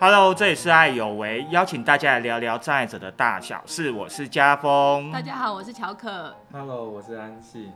[0.00, 3.90] Hello，这里是爱有为，邀请大家来聊聊障碍者的大小事。
[3.90, 5.20] 我是家峰大。
[5.20, 6.32] 家好，我是乔可。
[6.52, 7.72] Hello，我是安信。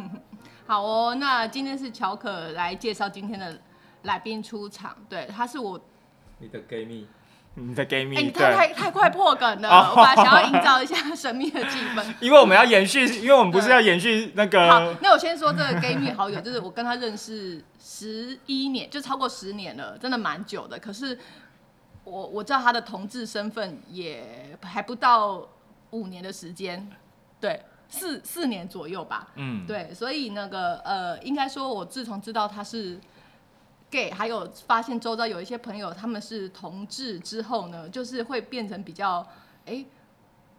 [0.68, 3.58] 好哦，那今天是乔可来介绍今天的
[4.02, 4.94] 来宾出场。
[5.08, 5.80] 对，他是我。
[6.38, 7.08] 你的 gay 蜜，
[7.54, 12.04] 你的 gay 哎、蜜你太太，太快破梗了，哦我本来想要营造一下神秘的气氛。
[12.20, 20.78] 因为我们要延续，因为我们不是要延续那好个，那我先说这个 gay 蜜好友，就是我跟他认识十一年，就超过十年了，真的蛮久的。
[20.78, 21.18] 可是
[22.04, 25.48] 我我知道他的同志身份也还不到
[25.90, 26.90] 五年的时间，
[27.40, 29.28] 对，四四年左右吧。
[29.34, 33.00] 嗯，对，所以那个呃，应该说，我自从知道他是
[33.90, 39.26] gay，还有发现周遭有一些朋友他们是同志之后呢，就是会变成比较
[39.66, 39.84] 哎。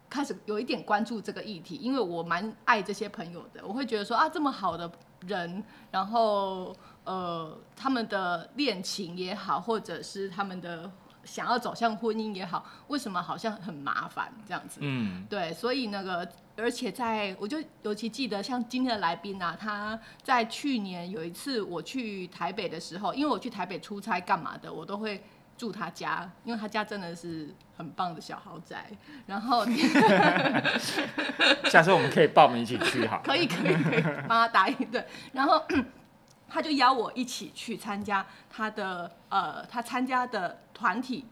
[0.08, 4.90] 开始有一点关注这个议题，因为我蛮爱这些朋友的，我会觉得说啊，这么好的
[5.22, 10.90] 人，然后呃，他们的恋情也好，或者是他们的
[11.26, 14.80] 想要走向婚姻也好，为什么好像很麻烦这样子？
[14.82, 25.24] 嗯，对，所以那个，而且在我就尤其记得，像今天的来宾啊，他在去年有一次我去台北的时候，因为我去台北出差干嘛的，我都会
[25.58, 28.90] 住他家，因为他家真的是很棒的小豪宅。
[29.26, 29.66] 然后
[31.70, 33.22] 下次我们可以报名一起去哈。
[33.26, 35.62] 可以可以可以帮他答应对，然后
[36.56, 41.26] 他就邀我一起去参加他的呃，他参加的团体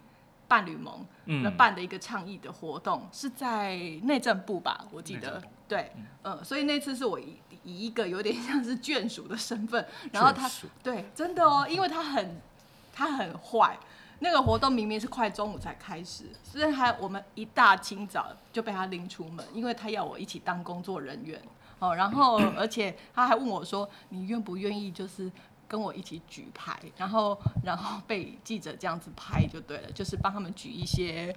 [0.50, 1.56] 伴侣盟那嗯。
[1.56, 5.42] 办的一个倡议的活动，是在内政部吧，我记得。
[5.66, 5.94] 对，
[6.24, 10.52] 呃，所以那次是我以以一个有点像是眷属的身份， 然后他
[10.84, 12.42] 对真的哦，因为他很
[12.94, 13.78] 他很坏。
[14.20, 21.42] 那个活动明明是快中午才开始，所以还我们一大清早就被他拎出门，因为他要我一起当工作人员
[21.79, 25.31] 哦，然后而且他还问我说：“你愿不愿意就是
[25.67, 31.35] 跟我一起举牌？”然后然后被记者这样子拍就对了，就是帮他们举一些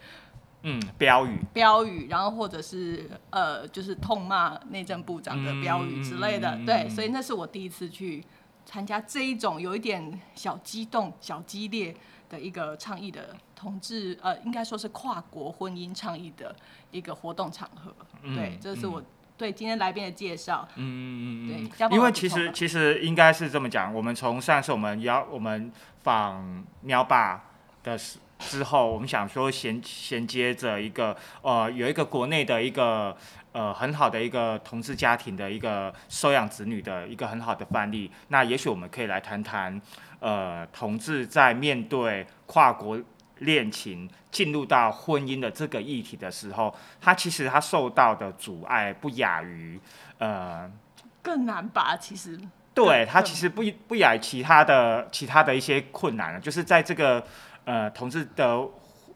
[0.62, 6.56] 嗯，标语，标语，然后或者是呃，就是痛骂内政部长的标语之类的。
[6.56, 8.24] 嗯对，所以那是我第一次去
[8.64, 11.94] 参加这一种有一点小激动、小激烈
[12.28, 16.54] 的一个倡议的同志，呃，应该说是跨国婚姻倡议的
[16.90, 17.94] 一个活动场合。
[18.34, 19.00] 对嗯，这是我
[19.36, 20.66] 对今天来宾的介绍。
[20.76, 25.70] 嗯嗯嗯嗯对因为其实其实应该是这么讲，我们从上次我们邀我们
[26.02, 27.44] 访喵爸
[27.82, 33.16] 的时之后，我们想说衔衔接着一个呃有一个国内的一个
[33.52, 39.80] 呃很好的一个同志家庭的一个收养子女的一个很好的范例，那也许我们可以来谈谈
[40.20, 43.00] 呃同志在面对跨国
[43.40, 49.78] 恋情进入到婚姻的这个议题的时候，他其实他受到的阻碍不亚于
[50.18, 50.70] 呃
[51.22, 51.96] 更难吧？
[51.96, 52.38] 其实
[52.72, 57.22] 对他其实不不亚于其他的其他的一些困难，就是在这个
[57.64, 58.58] 呃同志的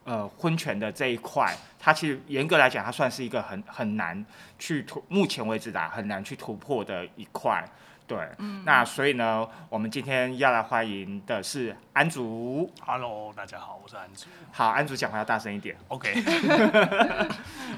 [0.04, 4.24] 呃婚权的这一块，它其实严格来讲，它算是一个很很难
[4.58, 7.64] 去突，目前为止啦，很难去突破的一块。
[8.10, 12.68] 对，嗯那所以呢，我们今天要来欢迎的是安竹。
[12.80, 14.26] Hello，大家好，我是安竹。
[14.50, 15.76] 好，安竹讲话要大声一点。
[15.86, 16.10] OK，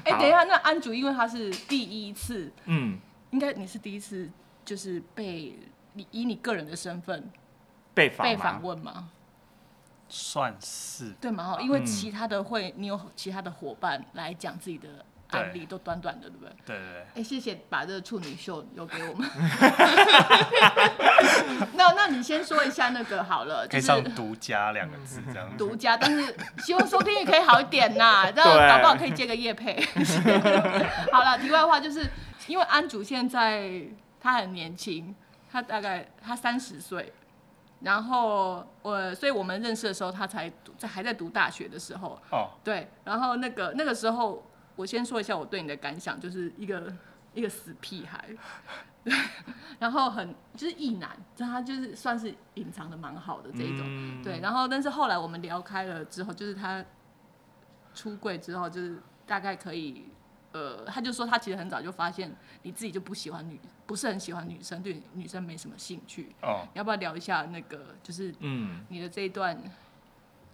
[0.03, 2.97] 哎、好等一下，那安竹因为他是第一次，嗯，
[3.29, 4.27] 应该你是第一次，
[4.65, 5.55] 就是被
[5.93, 7.29] 你以你个人的身份
[7.93, 8.59] 被访被访？
[8.63, 9.09] 问吗？
[10.09, 11.43] 算是对嘛？
[11.53, 15.05] 哈，因为嗯其他的会，你有其他的伙伴来讲自己的
[15.37, 16.53] 案例，都短短的，对不对？
[16.65, 19.29] 对对对，哎、谢谢把这个处女秀留给我们。
[21.73, 25.57] 那那你先说一下那个好了，就是可以上独家两个字这样子。
[25.57, 29.81] 独家，但是希望收听率可以好一点呐， 这样搞不好可以接个叶配。
[31.11, 32.05] 好了，题外话就是
[32.47, 33.69] 因为安主现在
[34.19, 35.13] 他很年轻，
[35.51, 37.11] 他大概他三十岁，
[37.81, 44.43] 然后我所以我们认识的时候，他才读在还在读大学的时候，哦，对，然后那个那个时候，
[44.75, 46.93] 我先说一下我对你的感想，就是一个
[47.33, 48.29] 一个死屁孩，
[49.03, 49.13] 对，
[49.79, 54.23] 然后很就是异男，但他就是算是隐藏的蛮好的这一种，嗯。
[54.23, 56.83] 对，然后但是后来我们聊开了之后，就是他
[57.93, 60.05] 出柜之后，就是大概可以。
[60.53, 62.31] 呃，他就说他其实很早就发现
[62.61, 66.35] 你自己就不喜欢女，不是很喜欢女生，对女生没什么兴趣。
[66.43, 69.59] 哦，要不要聊一下那个，就是嗯，你的这一段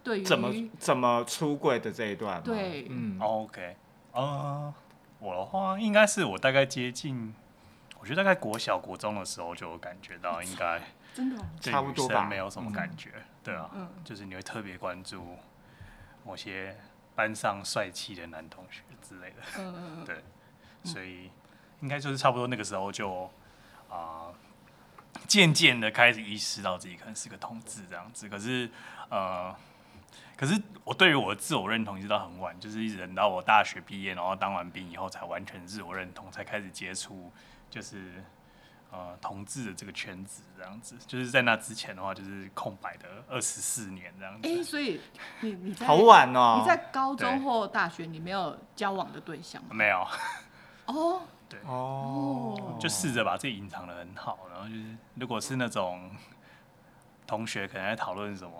[0.02, 2.42] 对于怎么怎么出柜的这一段？
[2.42, 2.86] 对。
[2.88, 3.76] 嗯，OK，
[4.12, 4.72] 呃，
[5.18, 7.34] 我的话应该是我大概接近，
[7.98, 10.80] 我觉得大概国小国中的时候就有感觉到， 应该
[11.14, 12.24] 真的差不多吧。
[12.24, 13.10] 没有什么感觉，
[13.42, 13.88] 对啊，嗯。
[14.04, 15.36] 就是你会特别关注
[16.24, 16.76] 某些
[17.14, 20.04] 班上帅气的男同学之类的，嗯嗯嗯。
[20.06, 20.22] 对，
[20.84, 21.30] 所以
[21.80, 23.30] 应该就是差不多那个时候就
[23.88, 24.28] 啊，
[25.26, 28.28] 渐渐的开始意识到自己可能是个同志这样子。
[28.28, 28.70] 可是
[29.08, 29.54] 呃，
[30.40, 37.30] 可是我对于我的自我认同一直到很晚，就是一直等到我大学毕业，然后当完兵以后，才完全自我认同，才开始接触
[37.68, 38.24] 就是。
[38.92, 44.48] 呃，同志的这个圈子这样子，就是在那之前的话，就是空白的二十四年这样子。
[44.48, 45.00] 哎、所以
[45.42, 46.58] 你你在好晚哦。
[46.60, 49.68] 你在高中或大学，你没有交往的对象吗？
[49.70, 50.04] 没有，
[50.86, 56.10] 哦，对哦，就试着把自己隐藏的很好，然后就是如果是那种
[57.28, 58.52] 同学可能在讨论什么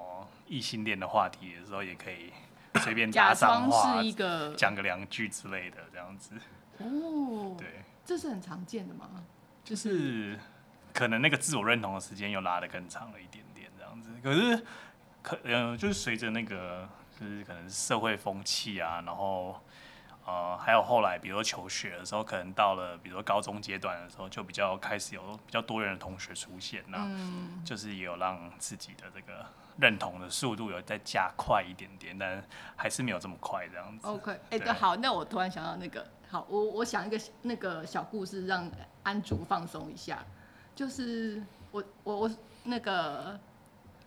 [0.51, 2.33] 异性恋的话题的时候，也可以
[2.81, 6.35] 随便假搭上装话是，一个讲个两句之类的这样子。
[6.79, 9.09] 哦，对，这是很常见的吗？
[9.63, 10.39] 就是
[10.93, 14.11] 可能那个自我认同的时间又拉得更长了一点点这样子。
[14.23, 14.67] 可是
[15.23, 16.89] 可呃，就是随着那个
[17.19, 19.59] 就是可能社会风气啊，然后。
[20.27, 29.45] 呃，还有后来，比如说求学的时候，可能到了比如说高中阶段的时候，就比较开始有比较多元的同学出现，那、嗯，就是也有让自己的这个
[29.81, 32.45] 认同的速度有再加快一点点，但
[32.77, 34.07] 还是没有这么快这样子。
[34.07, 38.71] OK，哎、对对，好，那我突然想到那个，好，我我想一个那个小故事，让
[39.03, 40.25] 安竹放松一下。
[40.75, 42.31] 就是我我我
[42.65, 43.39] 那个，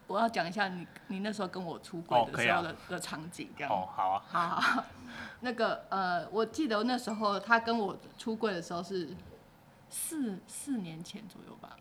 [0.07, 3.71] 我要讲一下你你那时候跟我出轨的时候的、的场景，这样。
[3.71, 4.85] 哦，好啊，好好好，
[5.41, 9.09] 那个呃，我记得那时候他跟我出柜的时候是
[9.89, 11.75] 四四年前左右吧，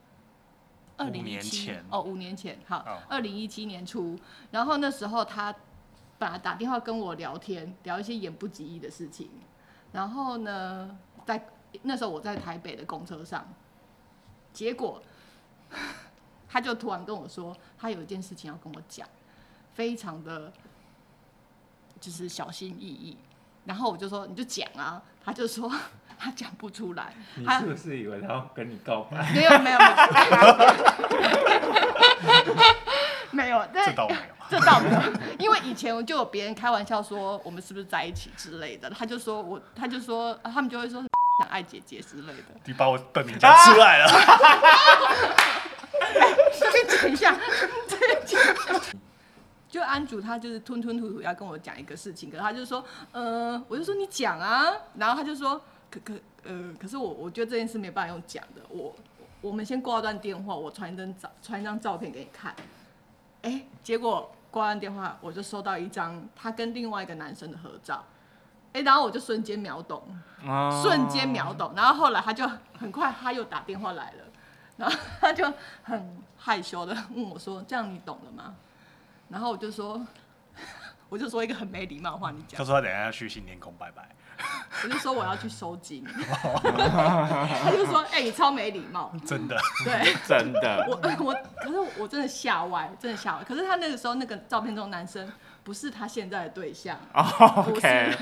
[1.02, 1.84] 二五零一七年前。
[1.90, 4.19] 哦，五年前，好哦，二零一七年初，
[4.50, 5.54] 然后那时候他
[6.19, 9.31] 本来打电话跟我聊天，聊一些言不及义的事情，
[9.93, 11.49] 然后呢，在
[11.82, 13.46] 那时候我在台北的公车上，
[14.52, 15.02] 结果
[16.49, 19.08] 他就突然跟我说，他有一件事情要跟我讲，
[19.75, 20.52] 非常的
[21.98, 23.16] 就是小心翼翼。
[23.64, 25.72] 然后我就说你就讲啊，他就说
[26.22, 29.32] 他讲不出来， 你他是不是以为他要跟你告白？
[29.34, 29.92] 没有没有没有，
[33.32, 34.20] 没有， 但这倒没有。
[34.48, 35.00] 这倒没有，
[35.38, 42.44] 因为以前我就有别人开玩笑说我们是不是在一起之类的，他就说我，他就说啊他们就会说想爱姐姐之类的。
[42.66, 44.06] 你把我本名讲出来了，
[46.60, 47.34] 这边讲一下，
[47.88, 48.80] 这边讲一下。
[49.70, 55.58] 就安主他就是吞吞吐吐要跟我讲一个事情，可是他就说，呃，我就说你讲啊，然后他就说，
[55.92, 58.94] 可可呃，可是我我觉得这件事没办法用讲的，我
[59.42, 62.54] 我们先挂断电话，我传一张照传一张照片给你看，
[63.42, 68.04] 哎、结果挂断电话，我就收到一张他跟另外一个男生的合照，
[68.72, 70.02] 哎、然后我就瞬间秒懂，
[70.46, 72.48] 哦瞬间秒懂，然后后来他就
[72.78, 74.24] 很快他又打电话来了，
[74.78, 75.52] 然后他就
[75.82, 78.54] 很害羞的问我说：“这样你懂了吗？”
[79.28, 80.04] 然后我就说，
[81.08, 84.08] 我就说一个很没礼貌的话，你讲，他说他等一下要去新天宫拜拜，
[84.84, 89.12] 我就说我要去收金， 他就说：“哎、你超没礼貌。
[89.26, 90.14] 真的。”对。
[90.26, 90.86] 真的。
[90.88, 93.44] 我我可是我真的吓歪，真的吓歪。
[93.44, 95.31] 可是他那个时候那个照片中的男生
[95.62, 98.17] 不是他现在的对象，不是，OK，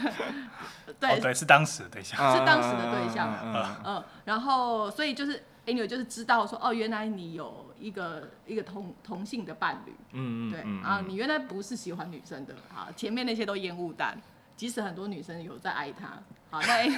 [0.99, 2.37] 对，哦，对，是当时的对象。
[2.37, 14.21] 是当时的对象嗯嗯嗯嗯，然后所以就是哎，你就是知道说哦，原来你有一个一个同同性的伴侣，嗯嗯对啊，你原来不是喜欢女生的啊，前面那些都烟雾弹，
[14.61, 16.09] 即使很多女生有在爱他，
[16.51, 16.91] 好那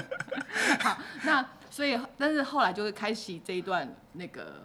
[0.82, 4.62] 好那所以但是后来就是开启这一段那个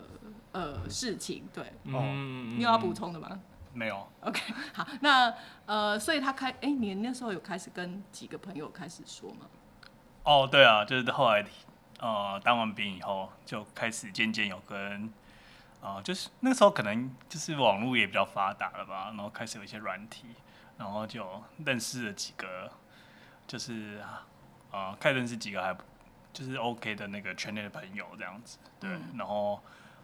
[0.54, 3.38] 呃事情，对，嗯你有要补充的吗
[3.74, 4.40] 没有，？OK，
[4.74, 5.34] 好，那
[5.66, 9.48] 呃，所以他开哎，你那时候有开始跟几个朋友开始说吗？
[10.24, 11.46] 哦，对啊，就是后来
[12.00, 15.12] 呃当完兵以后，就开始渐渐有跟
[15.82, 20.28] 呃，就是那个时候可能就是网络也比较发达了吧，然后开始有一些软体，
[20.78, 22.72] 然后就认识了几个，
[23.48, 24.02] 就是
[24.72, 25.76] 啊，开始认识几个还
[26.34, 29.62] 就是 OK 的那个圈内的朋友这样子，对，嗯然后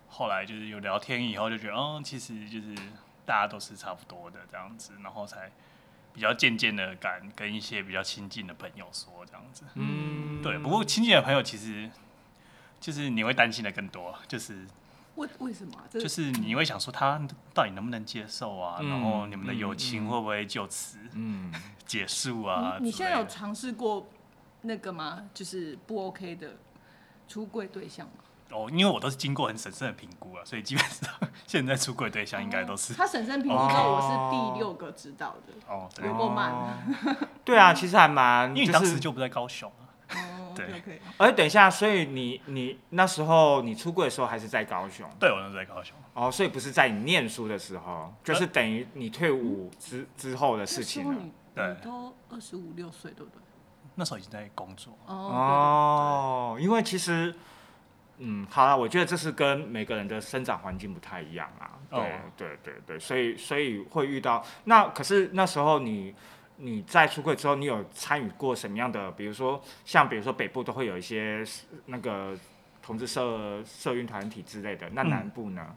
[0.10, 2.76] 后来就是有聊天以后，就觉得嗯，其实就是
[3.26, 5.52] 大家都是差不多的这样子，然后才
[6.12, 9.64] 比较渐渐的敢跟一些比较亲近的朋友说这样子。
[9.76, 11.90] 嗯对，不过亲近的朋友其实
[12.80, 14.68] 就是你会担心的更多，就是
[15.16, 15.84] 为为什么啊？
[15.92, 17.22] 就是你会想说他
[17.54, 21.54] 到底能不能接受啊，嗯然后你们的友嗯情嗯会不会就此嗯
[21.86, 22.78] 结束啊？
[22.80, 24.08] 你你现在有尝试过
[24.62, 25.24] 那个吗？
[25.34, 26.56] 就是不 OK 的
[27.28, 28.14] 出柜对象吗？
[28.52, 31.10] 哦，因为我都是经过很审慎的评估啊，所以基本上
[31.48, 35.54] 现在出轨对象应该都是他审慎评估之后，我是第六个知道的。
[35.74, 36.74] 哦，对有，够慢哦
[37.44, 39.83] 对啊，其实还蛮，因为你就是当时就不在高雄啊。
[40.14, 45.96] 哦 对可以哎，等一下，所以你你那时候你出柜的时候还是在高雄对，我那时候在高雄。
[46.14, 51.20] 哦，所以不是在你念书的时候，就是等于你退伍之之后的事情了。
[51.56, 53.40] 对你都二十五六岁，对不对？
[53.96, 57.34] 那时候已经在工作，哦，哦，因为其实，
[58.18, 61.78] 嗯，好了，我觉得这是跟每个人的生长环境不太一样啊。
[62.36, 66.16] 对对对，所以所以会遇到那，可是那时候你
[66.66, 69.12] 你在出柜之后，你有参与过什么样的？
[69.12, 71.46] 比如说像比如说北部都会有一些
[71.88, 72.38] 那个
[72.82, 75.76] 同志社社运团体之类的，那嗯南部呢？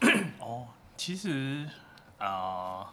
[0.40, 0.66] 哦，
[0.96, 1.64] 其实
[2.18, 2.86] 啊、呃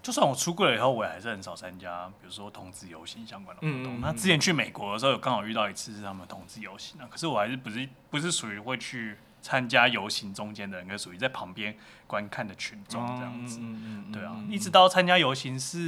[0.00, 3.82] 就算我出柜了以后，我也还是很少参加，比如说同志游行相关的活动。
[3.82, 11.76] 嗯嗯嗯那之前去美国的时候，有刚好遇到一次是他们同志游行啊，可是我还是不是不是属于会去参加游行中间的人，跟属于在旁边
[12.06, 13.58] 观看的群众这样子。
[13.60, 15.78] 嗯嗯嗯对啊，嗯一直到参加游行是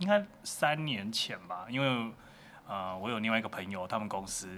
[0.00, 2.12] 应该三年前吧，因为
[2.66, 4.48] 呃，我有另外一个朋友，他们公司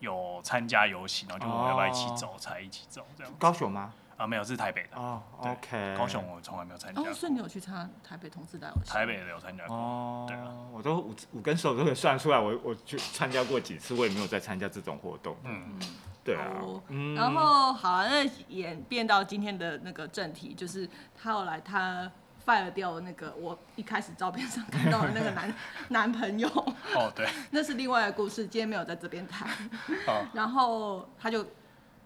[0.00, 3.32] 有参加游行，然后就我们要不要一起走，才一起走这样。
[3.38, 3.92] 高雄吗？
[4.16, 4.96] 啊，没有，是台北的。
[4.96, 8.94] 哦对，OK，高雄我从来没有参加哦，过，所以你有去参加台北同志大游行？
[8.94, 9.76] 台北的有参加过。
[9.76, 15.36] 哦，对啊我都五五根手都可以算出来，我我去参加过几次，我也没有再参加这种活动。
[15.44, 15.78] 嗯，
[16.24, 16.48] 对啊
[17.14, 22.10] 然后好、啊，那演变到今天的那个正题，就是他后来他
[22.46, 25.54] fire 掉那个我一开始照片上看到的那个男
[25.90, 26.48] 男朋友，
[26.94, 29.48] 哦，对， 那是另外的故事，今天没有在这边谈。
[30.06, 31.44] 哦，然后他就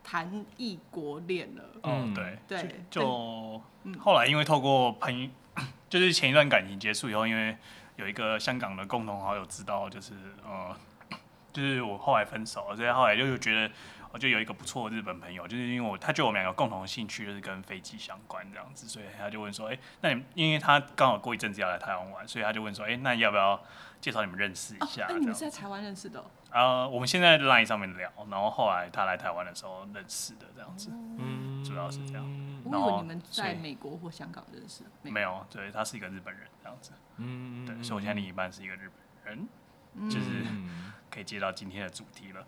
[0.02, 3.99] 谈异国恋了，哦嗯，对，对，就嗯。
[3.99, 5.28] 后来因为透过朋友，
[5.88, 7.57] 就是前一段感情结束以后，因为
[7.97, 10.14] 有一个香港的共同好友知道，就是
[10.45, 10.76] 呃，
[11.52, 13.73] 就是我后来分手了，所以后来就觉得。
[14.12, 23.62] 我就有一个不错的日本朋友，就是因为我他觉得我们两个共同的兴趣就是跟飞机相关这样子，所以他就问说，哎、那你因为他刚好过一阵子要来台湾玩，所以他就问说，哎、那要不要
[24.00, 25.04] 介绍你们认识一哦，下？
[25.04, 32.25] 哎，这样你们是在台湾认识的哦、呃，我们现在 Line 上面聊，然后后来他来台湾的时候认识的这样子，嗯主要是这样
[32.64, 38.90] 我然后以为你们在美国或香港认识，没有，对他是一个日本人这样子，嗯对，所以我现在另一半是一个日
[39.25, 39.49] 本人，
[39.95, 42.47] 嗯就是嗯可以接到今天的主题了。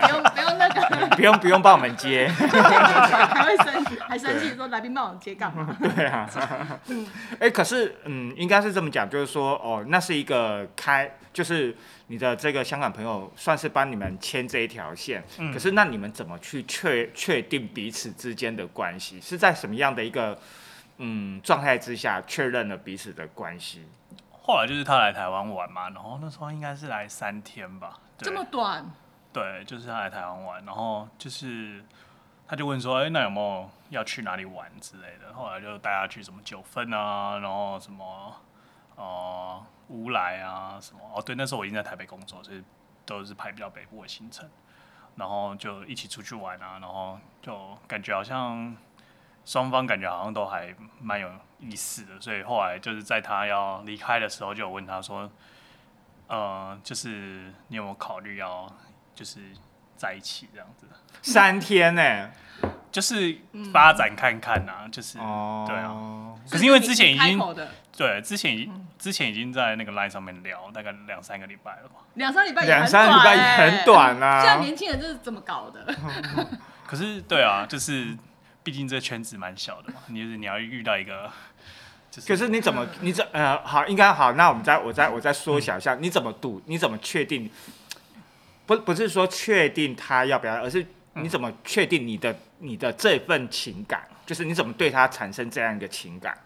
[0.00, 5.76] 不用不用那个， 不用不用帮我们接，还会生还生气说来宾帮我接干嘛？
[5.80, 6.28] 对啊，
[7.38, 11.76] 哎、可是嗯，应该是这么讲，就是说哦，那是一个开，就是
[12.06, 19.20] 你的这个香港朋友算是帮你们牵这一条线，嗯可是那你们怎么去确确定彼此之间的关系？
[19.20, 20.38] 是在什么样的一个
[20.98, 23.84] 嗯状态之下确认了彼此的关系？
[24.46, 28.88] 后来就是他来台湾玩嘛，然后那时候应该是来三天吧，对这么短，
[29.32, 31.84] 对，就是他来台湾玩，然后就是
[32.46, 35.34] 他就问说，哎、那有没有要去哪里玩之类的？
[35.34, 38.36] 后来就带他去什么九份啊，然后什么
[38.94, 42.62] 呃乌来啊，什么哦，对，那时候我已经在台北工作，所以
[43.04, 44.48] 都是排比较北部的行程，
[45.16, 48.76] 然后就一起出去玩啊，然后就感觉好像
[49.44, 55.30] 双方感觉好像都还蛮有意思的，所以后来就是在他要离开的时候，就有问他说，
[56.28, 58.70] 呃，就是你有没有考虑要
[59.14, 59.40] 就是
[59.96, 60.86] 在一起这样子，
[61.22, 62.30] 三天呢、
[62.92, 63.38] 就是
[63.72, 67.38] 发展看看呐、就是、哦，对啊，可是因为之前已经
[67.96, 75.94] 对之前已经之前已经在那个 line 上面聊大概两三个礼拜了吧，两三礼拜也两很三礼拜很短啊现在年轻人就是怎么搞的？
[76.86, 78.14] 可是对啊，就是
[78.66, 81.30] 毕竟这圈子蛮小的嘛，你就是你要遇到一个。
[82.10, 86.60] 就是、可是你怎么， 你怎呃好，应该好，那我们再我再我再缩小一下，你怎么赌？
[86.66, 87.48] 你怎么确定？
[88.66, 96.36] 不不是说确定他要不要，而是你怎么确定你的你的这份情感，就是你怎么对他产生这样一个情感？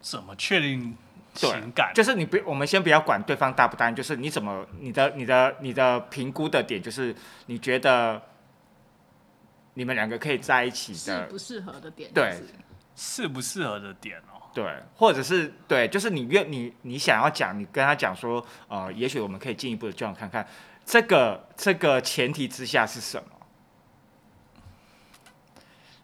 [0.00, 0.96] 怎么确定
[1.38, 1.92] 对情感？
[1.94, 7.14] 就是你不，我们先不要管对方答不答应，就是你怎么你的你的你的评估的点，就是
[7.46, 8.20] 你觉得
[9.74, 12.12] 你们两个可以在一起的，适不适合的点？
[12.12, 12.54] 对就是
[12.94, 20.46] 适不适合的点哦、对，或者是对，就是你愿你你想要讲，你跟他讲说，呃，也许我们可以进一步的交往看看，
[20.84, 23.28] 这个这个前提之下是什么？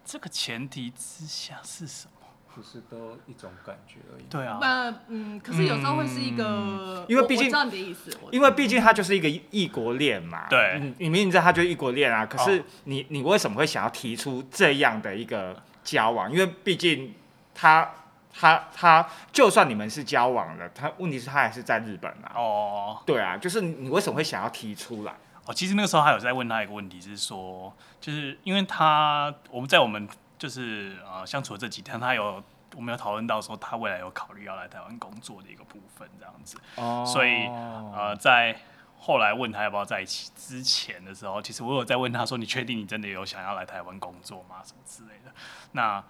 [0.05, 2.18] 这个前提之下是什么？
[2.59, 4.25] 不是都一种感觉而已。
[4.29, 10.81] 对啊，那嗯，可是有时候会是一个，嗯因为毕竟我我知道你的意思，因为毕竟他就是一个异国恋嘛，对。
[10.81, 12.65] 你你明明知道他就是异国恋啊，可是哦。
[12.85, 16.33] 你你为什么会想要提出这样的一个交往？
[16.33, 17.15] 因为毕竟
[17.55, 17.89] 他
[18.35, 25.13] 他他，就算你们是交往了，他问题是他还是在日本啊，哦，对啊，就是你为什么会想要提出来？
[25.47, 30.09] 哦，其实那个时候还有在问他一个问题，是说，就是因为他我们在我们
[30.39, 32.43] 就是呃相处了这几天，他有
[32.77, 36.57] 我们有讨论到说他未来有考虑要来台湾工作的一个部分，这样子。
[36.77, 37.47] 哦所以
[37.95, 38.57] 呃，在
[39.01, 44.57] 后来问他要不要在一起之前的时候，其实我有在问他说：“你确定你真的有想要来台湾工作吗？
[44.65, 45.33] 什么之类的？”
[45.73, 46.03] 那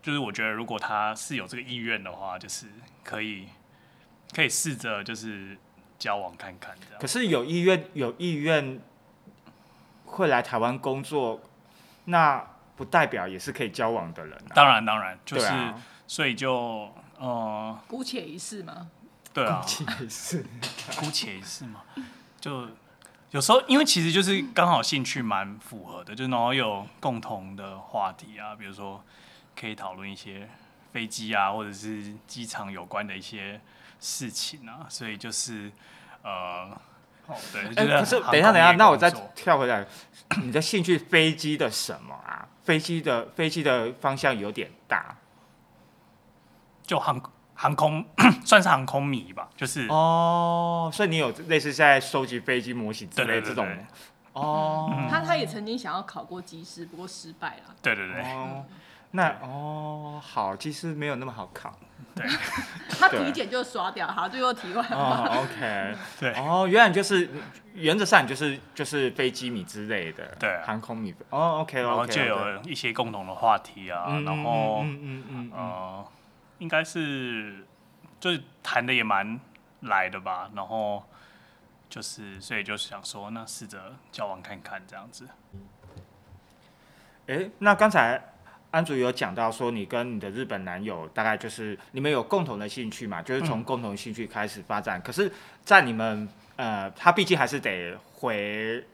[0.00, 2.66] 就是我觉得，如果他是有这个意愿的话，就是
[3.02, 3.48] 可以
[4.32, 5.58] 可以试着就是
[5.98, 7.06] 交往看看这样可。
[7.06, 8.80] 是有意愿有意愿
[10.06, 11.40] 会来台湾工作，
[12.04, 14.52] 那不代表也是可以交往的人、啊。
[14.54, 15.74] 当然，当然，就是、啊
[16.06, 18.90] 所以就呃，姑且一试嘛。
[19.32, 20.46] 对啊，姑且一试。
[20.96, 21.80] 姑且一试嘛，
[22.38, 22.68] 就
[23.30, 29.02] 有时候因为其实就是刚好兴趣蛮符合的，就然后有共同的话题啊，比如说
[29.58, 30.48] 可以讨论一些
[30.92, 33.58] 飞机啊，或者是机场有关的一些
[33.98, 35.72] 事情啊，所以就是
[36.22, 36.70] 呃，
[37.50, 39.86] 对，哎、就是可是等一下，等一下，那我再跳回来，
[40.42, 42.46] 你的兴趣飞机的什么啊？
[42.64, 45.16] 飞机的飞机的方向有点大
[46.82, 47.20] 就航
[47.54, 48.04] 航空
[48.44, 53.66] 算是航空迷吧，就是哦，所以你有类似在收集飞机模型之对类这种
[54.32, 54.90] 哦。
[54.92, 57.74] 嗯他他也曾经想要考过机师，不过失败了。
[57.80, 58.64] 对对对哦，
[59.12, 61.78] 那哦好，其实没有那么好考
[62.14, 62.26] 对
[62.98, 64.06] 他对体检就刷掉。
[64.06, 64.96] 好，最后题外话。
[64.96, 65.42] 哦。
[65.44, 67.28] OK， 对哦，原来你就是
[67.74, 71.14] 原则上就是就是飞机米之类的，对啊航空米。
[71.30, 74.80] 哦，OK 然后 OK，就有一些共同的话题啊，然后。
[74.82, 76.06] 嗯嗯嗯嗯嗯呃，
[76.58, 77.66] 应该是
[78.20, 79.38] 就是谈的也蛮
[79.80, 81.02] 来的吧，然后
[81.90, 85.28] 就是所以就想说，那试着交往看看这样子。
[87.26, 88.22] 哎、那刚才
[88.74, 95.00] 安竹有讲到说，你跟你的日本男友大概就是你们有共同的兴趣嘛，就是从共同兴趣开始发展。
[95.00, 95.30] 可是，
[95.64, 98.84] 在你们呃，他毕竟还是得回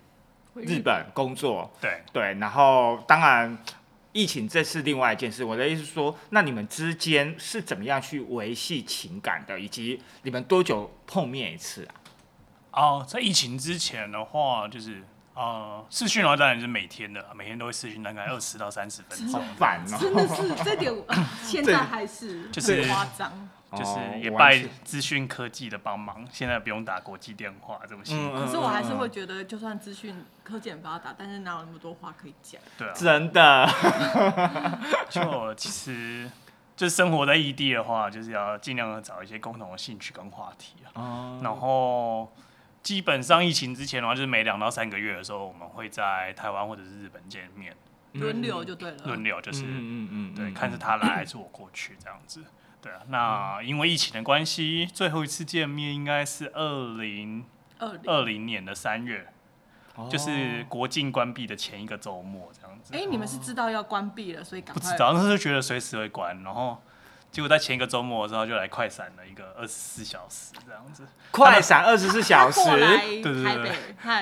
[0.55, 3.57] 日本工作，对，对，然后当然。
[4.13, 11.95] 疫情这是另外一件事，我的意思是说，那你们之间是怎么样去维系情感的，以及你们多久碰面一次啊？
[12.73, 21.05] 哦，在疫情之前的话，就是呃，视讯的话当然是每天的，每天都会视讯，大概二十到三十分好钟，烦哦、真的是这点我，
[21.43, 23.49] 现在还是 就是夸张。
[23.71, 32.61] 就是哦也拜资讯科技的帮忙，现在不用打国际电话这么辛苦，嗯可是我还是会觉得，就算资讯科技很发达，但是哪有那么多话可以讲？
[32.77, 33.69] 对啊，真的，
[35.09, 36.29] 就其实
[36.77, 40.91] 就是生活在异地的话，就是要尽量的找一些共同的兴趣跟话题啊。
[41.01, 41.41] 哦。
[41.41, 42.33] 然后
[42.83, 47.77] 基本上疫情之前的话，就是每两到三个月的时候，我们会在台湾或者是日本见面，
[48.13, 48.97] 轮流就对了。
[49.05, 52.43] 轮流就是、嗯嗯嗯对，看是他来还是我过去这样子。
[52.83, 57.45] 对啊，那因为疫情的关系，最后一次见面应该是二零
[57.79, 58.01] 二零。
[58.07, 59.27] 二零年的三月，
[59.97, 62.97] 哦就是国境关闭的前一个周末这样子。
[62.97, 64.81] 哎，你们是知道要关闭了，所以赶快。
[64.81, 66.83] 不知道，那时候就觉得随时会关，然后
[67.31, 71.07] 结果在前一个周末的时候就来快闪了一个二十四小时这样子。
[71.31, 73.73] 快闪二十四小时，对对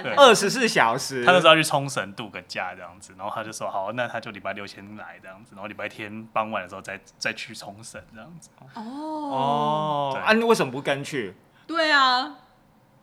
[0.03, 8.51] 对二十四小时，他那时候要去冲绳度个假这样子，然后他就说好，那他就礼拜六先来这样子，然后礼拜天傍晚的时候再再去冲绳这样子。
[8.75, 11.35] 哦，哦啊，你为什么不跟去？
[11.67, 12.37] 对啊，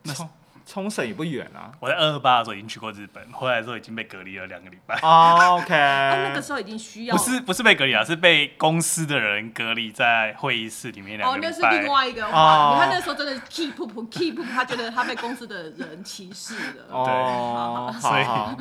[0.06, 0.30] 冲
[0.66, 1.72] 冲绳也不远啊。
[1.80, 5.00] 我在二二八的时候已经去过日本，回来的时候已经被隔离了两个礼拜。
[5.02, 11.62] 哦 OK，啊，那个时候已经需要不是不是被隔离啊，是被公司的人隔离在会议室里面两个哦，那是。
[11.62, 12.74] 另外一个哦话。
[12.76, 16.86] 你看那时候真的 keep up keep up，他觉得他被公司的人歧视了。
[16.90, 18.58] 哦，所以好好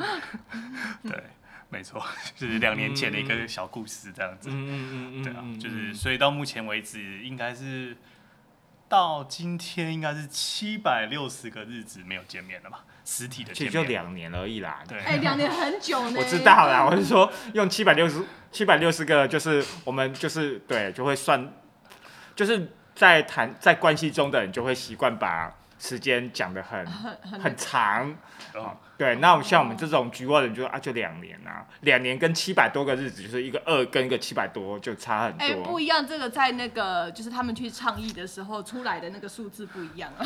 [1.03, 1.23] 对，
[1.69, 2.03] 没错，
[2.35, 4.49] 就是两年前的一个小故事这样子。
[4.49, 7.95] 嗯嗯嗯嗯，对啊嗯，就是所以到目前为止，应该是
[8.87, 12.83] 到今天应该是七百六十个日子没有见面了吧？
[13.03, 14.83] 实体的其见面，实就两年而已啦。
[14.87, 16.19] 对，哎，两年很久呢。
[16.19, 21.51] 我知道啦，我是说用七百六十七百六十个，就是我们就是对，就会算，
[22.35, 26.85] 就是在谈在关系中的人就会习惯把时间讲的很
[27.41, 28.15] 很长。
[28.97, 35.63] 对，那像我们这种局外人就啊，就两年啊，两年跟七百多个日子，就是一个二跟一个七百多就差很哎、多。
[35.63, 40.23] 不一样，这个在那个就是他们去倡议的时候出来的那个数字不一样啊。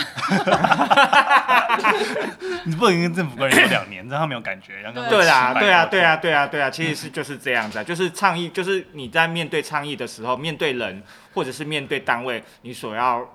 [2.65, 4.81] 你不能跟政府官员说两年，让他没有感觉。
[4.81, 11.01] 让他们对啦，对啊，多对啊，对啊，对啊，其实是就是这样子啊，就是倡议，就是你在面对倡议的时候，面对人
[11.33, 13.27] 或者是面对单位，你所要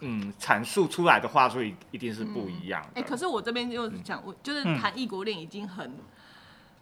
[0.00, 3.08] 嗯阐述出来的话术一一定是不一样哎、的。
[3.08, 5.92] 可是我这边就讲，我就是嗯谈异国恋已经很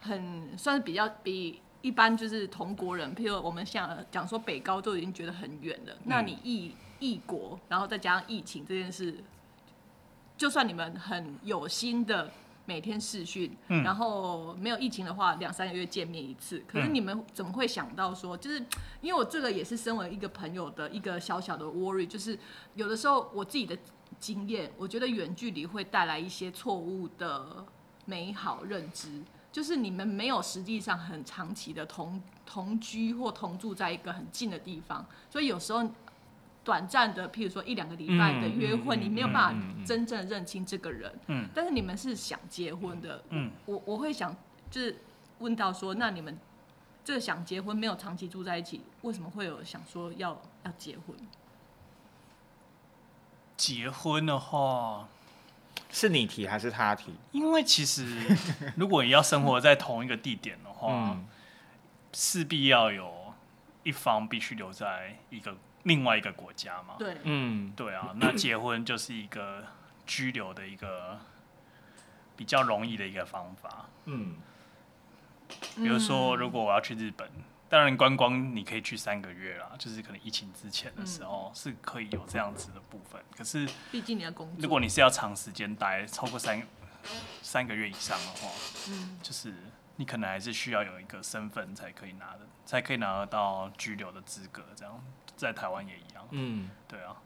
[0.00, 9.22] 很算是比较比一般就是同国人，譬如我们像讲说北高都已经觉得很远了，那你异异国，然后再加上疫情这件事，
[10.36, 12.30] 就算你们很有心的
[12.68, 16.62] 每天视讯，嗯然后没有疫情的话，两三个月见面一次。
[16.68, 18.58] 可是嗯你们怎么会想到说，就是
[19.00, 22.38] 因为我这个也是身为一个朋友的一个小小的 worry，就是
[22.74, 23.74] 有的时候我自己的
[24.20, 27.64] 经验，我觉得远距离会带来一些错误的
[28.04, 29.22] 美好认知。
[29.50, 35.82] 就是你们没有实际上很长期的同同居或同住在一个很近的地方，所以有时候
[36.68, 41.18] 短暂的，譬如说一两个礼拜的嗯约会，嗯你没有嗯办法真正认清这个人。
[41.28, 44.36] 嗯但是你们是想结婚的，嗯，我我会想
[44.70, 44.98] 就是
[45.38, 46.38] 问到说，那你们
[47.02, 51.16] 这个想结婚没有长期住在一起，为什么会有想说要要结婚？
[53.56, 55.08] 结婚的话，
[55.90, 57.14] 是你提还是他提？
[57.32, 58.14] 因为其实
[58.76, 61.26] 如果你要生活在同一个地点的话，嗯
[62.12, 63.32] 势必要有
[63.84, 66.96] 一方必须留在一个另外一个国家嘛。
[66.98, 69.64] 对，嗯对啊，那结婚就是一个
[70.06, 71.18] 拘留的一个
[72.36, 73.86] 比较容易的一个方法。
[74.06, 74.36] 嗯
[75.76, 77.30] 比如说，嗯如果我要去日本，
[77.70, 83.22] 当然观光你可以去三个月啦，就是可能疫情之前的时候是可以有这样子的部分。
[83.36, 86.62] 可是毕竟你要工作，如果你是要长时间待，超过三
[87.40, 88.50] 三个月以上的话，
[88.88, 89.54] 嗯就是
[89.96, 94.62] 你可能还是需要有一个身份才可以拿的，才可以拿得到居留的资格。
[94.76, 95.02] 这样
[95.38, 96.68] 在台湾也一样，嗯。
[96.86, 97.16] 对啊，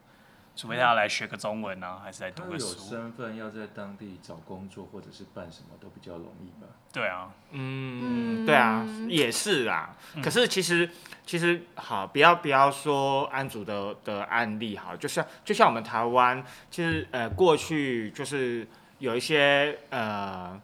[0.55, 6.67] 除非他要来学个中文啊，还是来读个书，身份，要在当地找工作或者是办什么都比较容易吧。
[6.93, 8.45] 对啊，嗯，嗯。
[8.45, 9.95] 对啊，也是啦。
[10.13, 10.21] 嗯。
[10.21, 10.89] 可是其实
[11.25, 18.67] 其实好，不要不要说安祖的的案例好，就像就像我们台湾，其实呃过去就是
[18.99, 20.61] 有一些呃。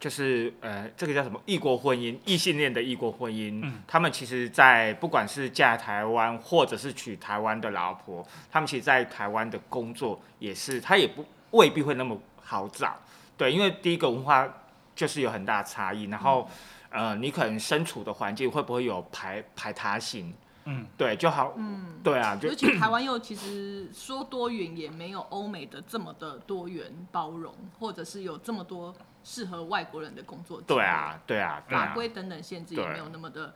[0.00, 12.98] 就是呃，这个叫什么异国婚姻，异性恋的异国婚姻，嗯他们其实，在不管是嫁台湾或者是娶台湾的老婆，他们其实，在台湾的工作也是，他也不未必会那么好找，
[13.36, 14.48] 对，因为第一个文化
[14.96, 16.48] 就是有很大差异，然后、
[16.88, 20.32] 呃，你可能身处的环境会不会有排排他性？
[20.64, 28.94] 嗯，对，就好，嗯，对啊，就尤其台湾又其实说多元也没有欧美的这么的多元包容，或者是有这么多
[29.24, 33.54] 适合外国人的工作对啊，对啊，对啊法规等等限制也没有那么的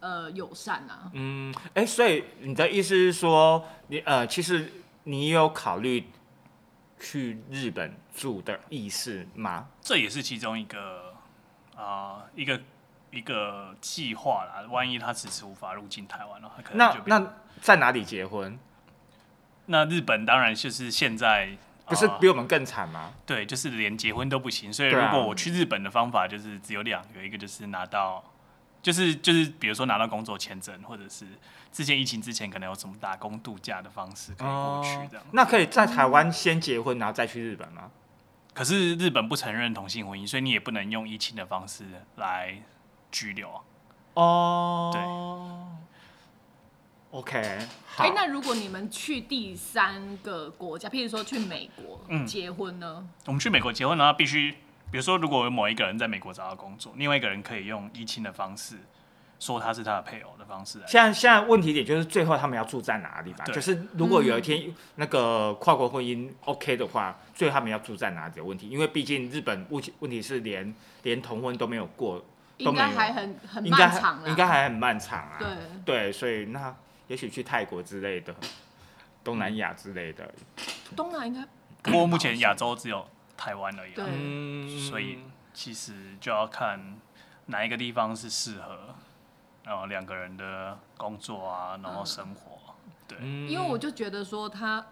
[0.00, 1.10] 呃友善啊。
[1.14, 4.70] 嗯，哎、所以你的意思是说，你呃，其实
[5.04, 6.04] 你有考虑
[6.98, 9.68] 去日本住的意思吗？
[9.80, 11.12] 这也是其中一个
[11.76, 12.58] 啊、一个
[13.16, 14.66] 一个计划啦。
[14.70, 18.58] 万一他迟迟无法入境台湾了，他可能那就那那在哪里结婚？
[19.66, 23.12] 那日本当然就是现在不是呃比我们更惨吗？
[23.24, 24.72] 对，就是连结婚都不行。
[24.72, 28.22] 所以对啊如果我去日本的方法就是只有两个，一个就是拿到，
[28.80, 31.26] 就是就是比如说拿到工作签证，或者是
[31.72, 35.26] 之前疫情之前可能有什么打工度假的方式可以过去这样。
[35.32, 37.90] 那可以在台湾先结婚，然后再去日本吗？
[38.54, 41.84] 可是日本不承认同性婚姻，所以你也不能用疫情的方式
[42.16, 42.56] 来
[43.10, 43.60] 居留啊。
[44.14, 45.02] 哦，对
[47.18, 48.04] ，OK，好。
[48.04, 53.06] 哎、那如果你们去第三个国家，譬如说去美国、嗯结婚呢？
[53.26, 54.52] 我们去美国结婚的话，必须，
[54.90, 58.76] 比如说，如果有某一个人在美国找到工作，另外一个人可以用依亲的方式
[59.38, 60.86] 说他是他的配偶的方式来。
[60.86, 63.44] 现在现在问题点就是最后他们要住在哪里吧？
[63.44, 68.66] 对就是如果有一天那个跨国婚姻 OK 的话，最后他们要住在哪里的问题？
[68.70, 72.24] 因为毕竟日本问题问题是连连同婚都没有过，都
[72.58, 72.98] 应该没有。
[72.98, 74.28] 还很很漫长啦。
[74.28, 75.36] 应该还很漫长啊。
[75.38, 75.48] 对，
[75.84, 76.74] 对，所以那
[77.08, 78.34] 也许去泰国之类的，
[79.22, 80.34] 东南亚之类的，
[80.96, 81.46] 东南应该
[81.82, 84.68] 不过目前亚洲只有台湾而已嗯。
[84.80, 85.20] 所以
[85.54, 86.98] 其实就要看
[87.46, 88.94] 哪一个地方是适合，
[89.64, 92.74] 然后两个人的工作啊，然后生活，
[93.06, 93.48] 对，嗯。
[93.48, 94.84] 因为我就觉得说他，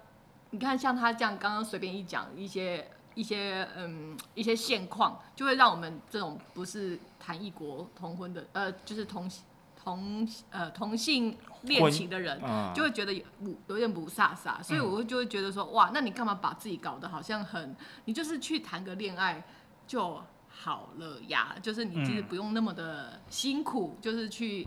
[0.50, 9.30] 你看像他这样刚刚随便一讲一些一些嗯一些现况，就会让我们这种不是谈异国同婚的呃就是同
[9.76, 13.24] 同呃同性恋情的人，嗯就会觉得有
[13.68, 19.44] 有点不飒飒，所以我会就会觉得说哇，那你干嘛把自己搞得好像很，你就是去谈个恋爱
[19.86, 22.28] 就好了呀，就是你其实嗯。
[22.28, 24.66] 不用那么的辛苦，就是去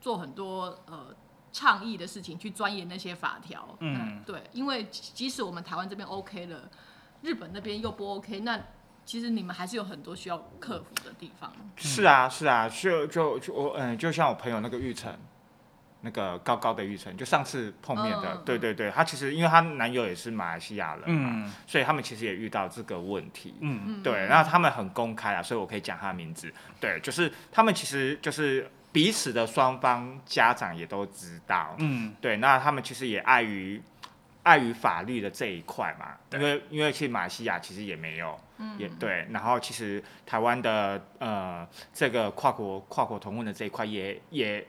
[0.00, 1.14] 做很多呃
[1.52, 3.76] 倡议的事情，去钻研那些法条。
[3.80, 6.70] 嗯对，因为即使我们台湾这边 OK 了，
[7.24, 8.60] 日本那边又不 OK，那
[9.06, 11.50] 其实你们还是有很多需要克服的地方。
[11.76, 15.10] 是啊，是啊，就就就我嗯，就像我朋友那个玉成，
[16.02, 23.54] 那个高高的玉成，就上次碰面的，嗯对对对，她其实因为她男友也是马来西亚人嘛，嗯所以他们其实也遇到这个问题。
[23.60, 26.52] 嗯嗯，对，然后他们很公开啊，所以我可以讲他的名字。
[26.78, 31.74] 对，就是他们其实就是彼此的双方家长也都知道。
[31.78, 33.82] 嗯对，那他们其实也碍于
[34.44, 38.38] 碍于法律的这一块嘛，因为因为其实马来西亚其实也没有，
[38.78, 44.64] 也对，然后其实台湾的呃这个跨国跨国同婚的这一块也也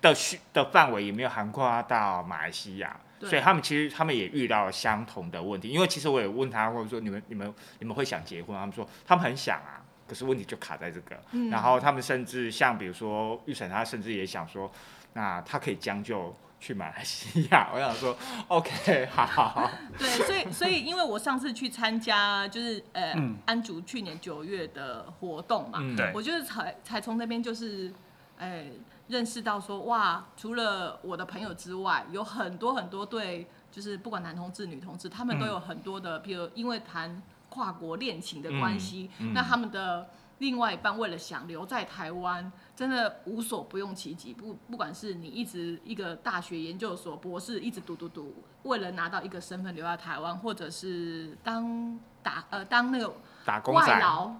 [0.00, 2.98] 的需的范围也没有涵盖到马来西亚。
[3.20, 8.54] 所以他们其实他们也遇到相同的问题，因为其实我也问他，或者说你们你们你们会想结婚？
[8.54, 11.16] 他们说他们很想啊，可是问题就卡在这个。
[11.30, 14.70] 嗯然后他们甚至像比如说玉成，他甚至也想说，
[15.14, 17.68] 那他可以将就去马来西亚。
[17.74, 18.16] 我想说
[18.48, 27.92] ，OK，好好好， 对，所以所以因为我上次去参加就是呃、嗯安竹去年九月的活动嘛，嗯对我就是才才从那边就是，
[28.38, 28.68] 哎、
[29.08, 44.34] 认识到说哇，除了我的朋友之外，有很多很多对，就是不管男同志、女同志，他们都嗯有很多的，比如因为谈跨国恋情的关系，嗯嗯那他们的另外一半为了想留在台湾，真的无所不用其极。
[44.34, 54.32] 不不管是你一直一个大学研究所博士一直读读读，为了拿到一个身份留在台湾，或者是当打呃当那个打工仔，劳，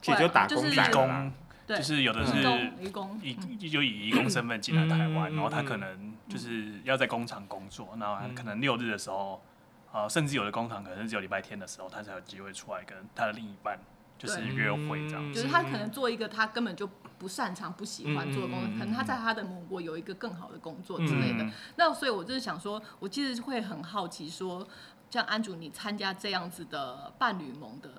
[0.00, 1.32] 其实就打就是工仔
[1.64, 5.34] 对，就是有的移是工移工，以嗯就以义工身份进来台湾，嗯。
[5.34, 9.40] 然后他嗯可能就是要在工厂工作，那嗯可能六日的时候，
[9.92, 13.78] 呃，甚至有的工厂可能只有礼拜天的时候，他才有机会出来跟他的另一半
[14.18, 15.32] 就是约会这样。
[15.32, 16.88] 就是他可能做一个他根本就
[17.22, 21.44] 不擅长、不喜欢做的工可能他在他的母国有一个更好的工作之类的。
[21.44, 24.66] 嗯那所以我就是想说，我其实会很好奇说，
[25.08, 27.90] 像安主你参加这样子的伴侣盟的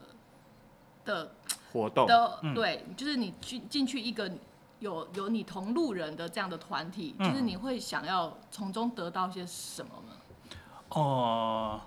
[1.05, 1.35] 的
[1.71, 2.53] 活动，的，嗯。
[2.53, 4.29] 对，就是你去进去一个
[4.79, 7.29] 有有你同路人的这样的团体，嗯。
[7.29, 10.13] 就是你会想要从中得到些什么呢？
[10.89, 11.79] 哦、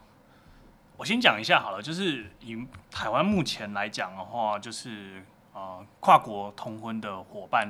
[0.97, 5.23] 我先讲一下好了，就是以台湾目前来讲的话，就是
[5.57, 7.67] 呃跨国同婚的伙伴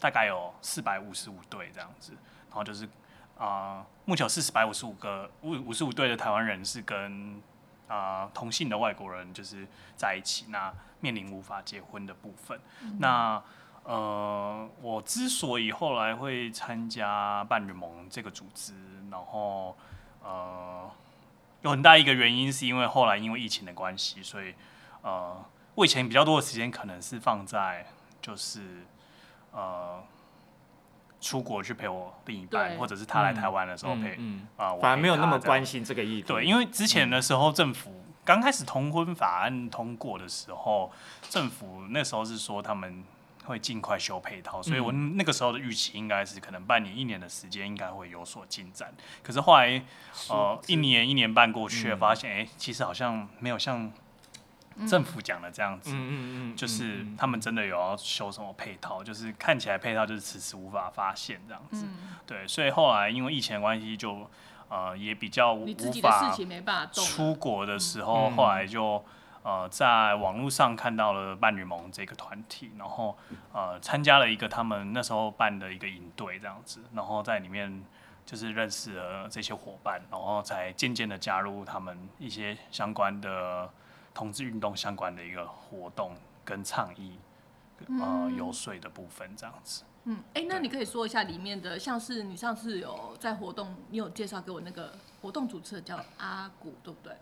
[0.00, 2.12] 大概有四百五十五对这样子，
[2.48, 2.86] 然后就是
[3.36, 3.46] 啊、
[3.78, 7.40] 呃目前有四百五十五个五五十五对的台湾人是跟
[7.86, 12.58] 啊、呃同性的外国人就是在一起，那面临无法结婚的部分，
[12.98, 13.42] 那。
[13.88, 18.74] 呃，我之所以后来会参加伴侣盟这个组织，
[19.12, 19.76] 然后
[20.24, 20.90] 呃，
[21.62, 24.52] 有很大一个原因是因为后来因为疫情的关系，所以
[25.02, 25.40] 呃，
[25.76, 27.86] 我以前比较多的时间可能是放在
[28.20, 28.84] 就是
[29.52, 30.02] 呃
[31.20, 32.78] 出国去陪我另一半，对。
[32.78, 35.46] 或者是他来台湾的时候陪嗯，啊、我反而没有那么这样。
[35.46, 36.22] 关心这个议题。
[36.22, 40.90] 对，因为之前的时候，政府刚开始同婚法案通过的时候，
[41.28, 43.04] 政府那时候是说他们
[43.44, 48.92] 会尽快修配套，所以我那个时候的预期应该是可能半年、一年的时间应该会有所进展。
[49.22, 49.82] 可是后来
[50.30, 53.92] 呃一年、一年半过去发现哎、诶其实好像没有像
[54.86, 55.90] 政府讲的这样子。
[55.92, 61.86] 嗯嗯嗯，就是嗯他们真的有要修什么配套，就是看起来配套就是迟迟无法发现这样子。
[61.86, 64.28] 嗯，对，所以后来因为疫情的关系就，
[64.68, 66.92] 呃也比较无你自己无法的事情没办法。
[66.92, 69.04] 出国的时候，嗯后来就
[69.42, 73.16] 呃在网络上看到了伴侣盟这个团体，然后
[73.52, 77.84] 呃参加了一个他们那时候办的一个营队这样子，然后在里面
[78.24, 83.70] 就是认识了这些伙伴，然后才渐渐的加入他们一些相关的
[84.16, 87.18] 同志运动相关的一个活动跟倡议。
[88.00, 97.14] 呃，游说的部分这样子，嗯，哎、那你可以说一下里面的，像是你上次有在活动，你有介绍给我那个活动主持人叫阿古，对不对？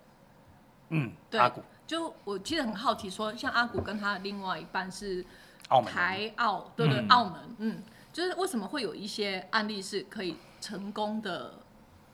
[0.91, 5.27] 嗯，对阿古就我其实很好奇说像阿古跟他的另外一半是
[5.71, 11.55] 澳门台澳，对对，嗯澳门，嗯，就是为什么会有一些案例是可以成功的，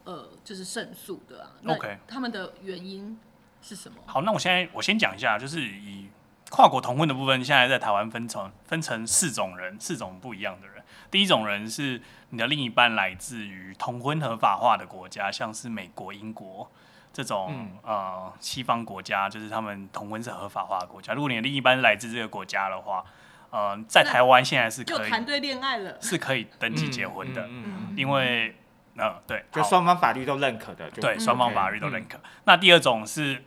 [0.04, 1.52] 呃，就是胜诉的啊？
[1.60, 3.20] 那 OK 他们的原因
[3.62, 3.96] 是什么？
[4.06, 6.08] 好，那我现在我先讲一下，就是以
[6.50, 10.82] 跨国同婚的部分，现在在台湾分成分成四种人，四种不一样的人。
[11.10, 16.70] 第一种人是你的另一半来自于同婚合法化的国家，像是美国、英国
[17.12, 21.12] 这种、嗯呃西方国家，就是他们同婚是合法化的国家。
[21.12, 23.04] 如果你的另一半是来自这个国家的话，
[23.50, 28.56] 呃，在台湾现在是可以就谈对恋爱了，是可以登记结婚的，嗯嗯嗯因为
[28.96, 32.18] 呃对，就双方法律都认可的，对，嗯双方法律都认可。
[32.44, 33.44] 那第二种是，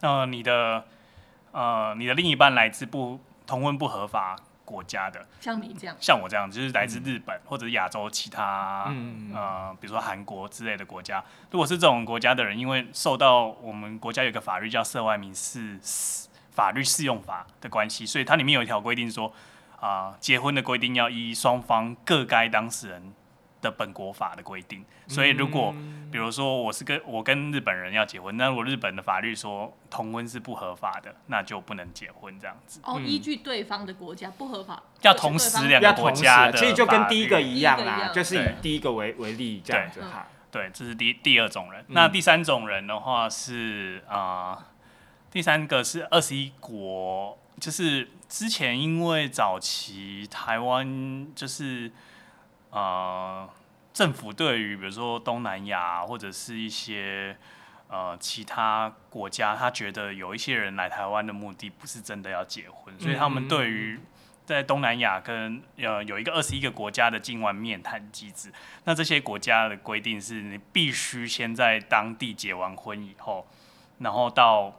[0.00, 0.84] 呃，你的
[1.52, 9.34] 呃，你的另一半来自不同婚不合法国家的，像你这样，像我这样，就是来自日本、或者亚洲其他、嗯嗯嗯。
[9.34, 11.22] 呃，比如说韩国之类的国家。
[11.50, 15.78] 如果是这种国家的人，因为受到我们国家有一个法律叫《涉外民事
[16.50, 19.32] 法律适用法》的关系，所以它里面有一条规定说，
[19.80, 23.12] 啊、结婚的规定要依双方各该当事人
[23.64, 24.84] 的本国法的规定。
[25.08, 25.74] 所以如果
[26.12, 32.80] 比如说我是跟我跟日本人要结婚，那如果日本的法律说同婚是不合法的，那就不能结婚这样子。
[32.84, 40.28] 哦，嗯依据对方的国家不合法，要同时两个国家的其实就跟第一个一样啦，就是以第一个为为例这样子对哈。
[40.50, 41.84] 对，这是第第二种人。
[41.88, 44.68] 那第三种人的话是啊、
[45.28, 51.90] 第三个是二十一国，就是之前因为早期台湾就是
[52.74, 53.48] 呃
[53.92, 57.36] 政府对于比如说东南亚或者是一些
[57.88, 64.00] 呃其他国家，他觉得有一些人来台湾的目的不是真的要结婚，所以他们对于
[64.44, 68.52] 在东南亚跟呃有一个二十一个国家的境外面谈机制，
[68.84, 73.46] 那这些国家的规定是你必须先在当地结完婚以后，
[73.98, 74.74] 然后到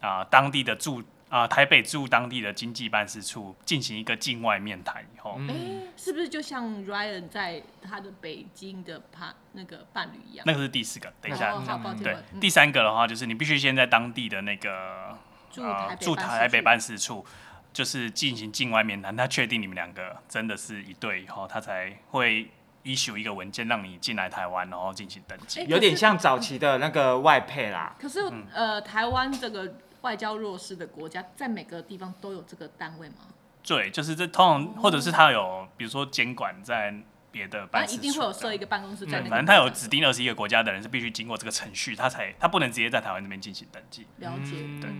[0.00, 5.54] 啊、当地的驻啊、台北驻当地的经济办事处进行一个境外面谈以后，哎、
[5.96, 10.44] 是不是就像 Ryan 在他的北京的伴那个伴侣一样？
[10.44, 11.12] 那个是第四个。
[11.22, 15.16] 等一下，哦、好，抱歉，对，嗯第三个的话就是你必须先在当地的那个
[15.50, 17.24] 驻呃台北驻台北办事处
[17.72, 22.50] 就是进行境外面谈，他确定你们两个真的是一对以后，他才会
[22.82, 25.60] issue 一个文件让你进来台湾，然后进行登记。
[25.60, 27.94] 哎有点像早期的那个外配啦。
[28.00, 28.20] 可是、
[28.52, 33.16] 呃，台湾这个外交弱势的国家，在每个地方都有这个单位吗？
[33.62, 36.94] 对，就是这通常或者是他有，比如说监管在
[37.30, 44.06] 别的办事处，一定会有设一个办公室在那个、嗯反正他有指定二十一个国家的人是必须经过这个程序，他才他不能直接在台湾这边进行登记。
[44.18, 44.80] 了解，嗯。
[44.80, 44.90] 对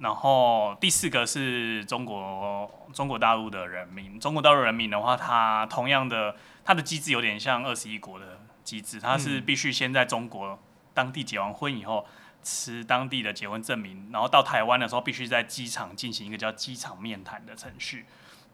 [0.00, 10.58] 然后第四个是中国中国大陆的人民，中国大陆人民的话，他同样的他的机制有点像二十一国的机制，他是必须先在中国
[10.94, 12.06] 当地结完婚以后，
[12.42, 18.04] 持当地的结婚证明，然后到台湾的时候必须在机场进行一个叫机场面谈的程序，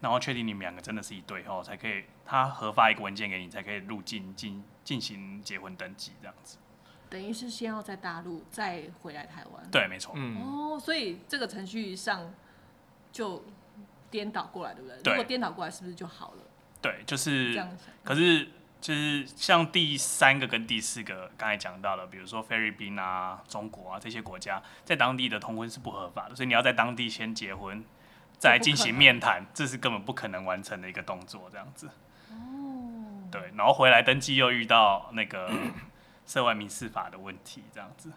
[0.01, 6.57] 然后确定你们两个真的是一对后，才可以他核发一个文件给你，才可以入境进进行结婚登记这样子。
[7.09, 9.71] 等于是先要在大陆，再回来台湾。
[9.71, 10.13] 对，没错。
[10.17, 12.33] 嗯，哦，所以这个程序上
[13.13, 13.45] 就
[14.11, 15.01] 颠倒过来，对不对？
[15.01, 16.43] 对如果颠倒过来，是不是就好了？
[16.81, 17.87] 对，就是这是样想。
[18.03, 27.83] 可是就是像第三个跟第四个刚才讲到的，比如说菲律宾啊、中国啊这些国家，在当地的通婚是不合法的，所以你要在当地先结婚，
[28.37, 31.89] 再进行面谈，这是根本不可能完成的一个动作，这样子。
[32.31, 35.51] 哦，对，然后回来登记又遇到那个
[36.25, 38.11] 涉外民事法的问题，这样子。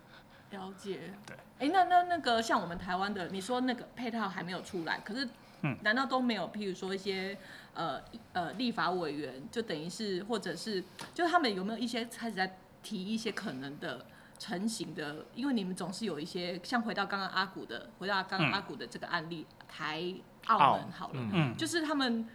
[0.51, 1.15] 了解。
[1.27, 1.37] 对。
[1.61, 5.29] 哎、那那那个像我们台湾的，你说那个配套还没有出来，可是，
[5.63, 6.51] 嗯难道都没有？
[6.51, 7.37] 譬如说一些
[7.75, 8.01] 呃
[8.33, 10.83] 呃立法委员，就等于是或者是，
[11.15, 14.07] 就是他们有没有一些开始在提一些可能的
[14.39, 15.27] 成型的？
[15.35, 20.15] 因为你们总是有一些，像回到刚刚阿古的，回到刚刚嗯阿古的这个案例，台
[20.47, 22.29] 澳澳门好了，嗯嗯，就是他们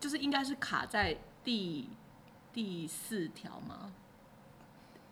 [0.00, 1.90] 就是应该是卡在第
[2.52, 3.92] 第四条吗？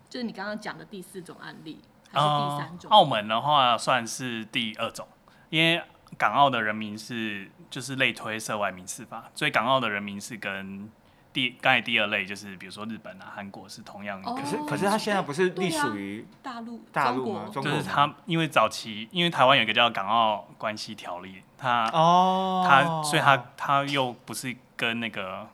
[0.08, 2.90] 就是你刚刚讲的第四种案例，还是第三种？
[2.90, 5.06] 呃澳门的话算是第二种，
[5.50, 5.82] 因为
[6.18, 10.90] 港澳的人民是就是类推涉外民事法，所以港澳的人民是跟
[11.32, 17.50] 第刚才第二类就是比如说日本啊、韩国是同样一个，哦可是可是他现在不是隶属于大陆、大陆吗？
[17.52, 25.48] 就是他因为早期因为台湾有一个叫港澳关系条例，他哦，他所以他他又不是跟那个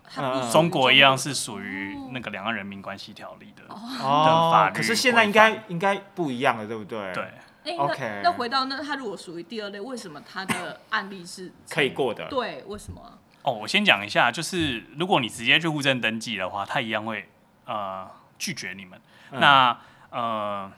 [0.51, 7.13] 中国一样是属于哦那个两岸人民关系条例的，的哦法，律可是现在应该应该不一样了，对不对？
[7.13, 7.31] 对，
[7.69, 12.27] 哎、OK 那那回到那，他如果属于第二类，为什么他的案例是 可以过的。
[12.29, 12.63] 对？
[12.67, 13.19] 为什么啊？
[13.43, 17.29] 哦，我先讲一下，就是如果你直接去户政登记的话，他一样会
[17.65, 18.99] 呃拒绝你们。
[19.33, 19.79] 嗯那
[20.11, 20.73] 呃，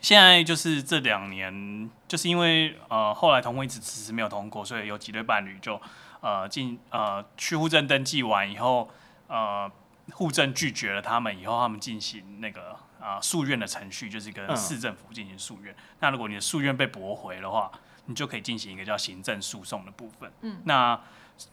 [0.00, 5.80] 现在就是这两年，就是因为呃后来同婚一直迟迟没有通过，所以有几对伴侣就
[6.22, 8.90] 呃进呃去户政登记完以后，
[9.28, 9.70] 呃
[10.12, 15.74] 户政拒绝了他们以后，他们进行那个啊、呃诉愿的程序，就是跟嗯市政府进行诉愿。
[16.00, 17.70] 那如果你的诉愿被驳回的话，
[18.06, 20.32] 你就可以进行一个叫行政诉讼的部分。
[20.42, 21.00] 嗯，那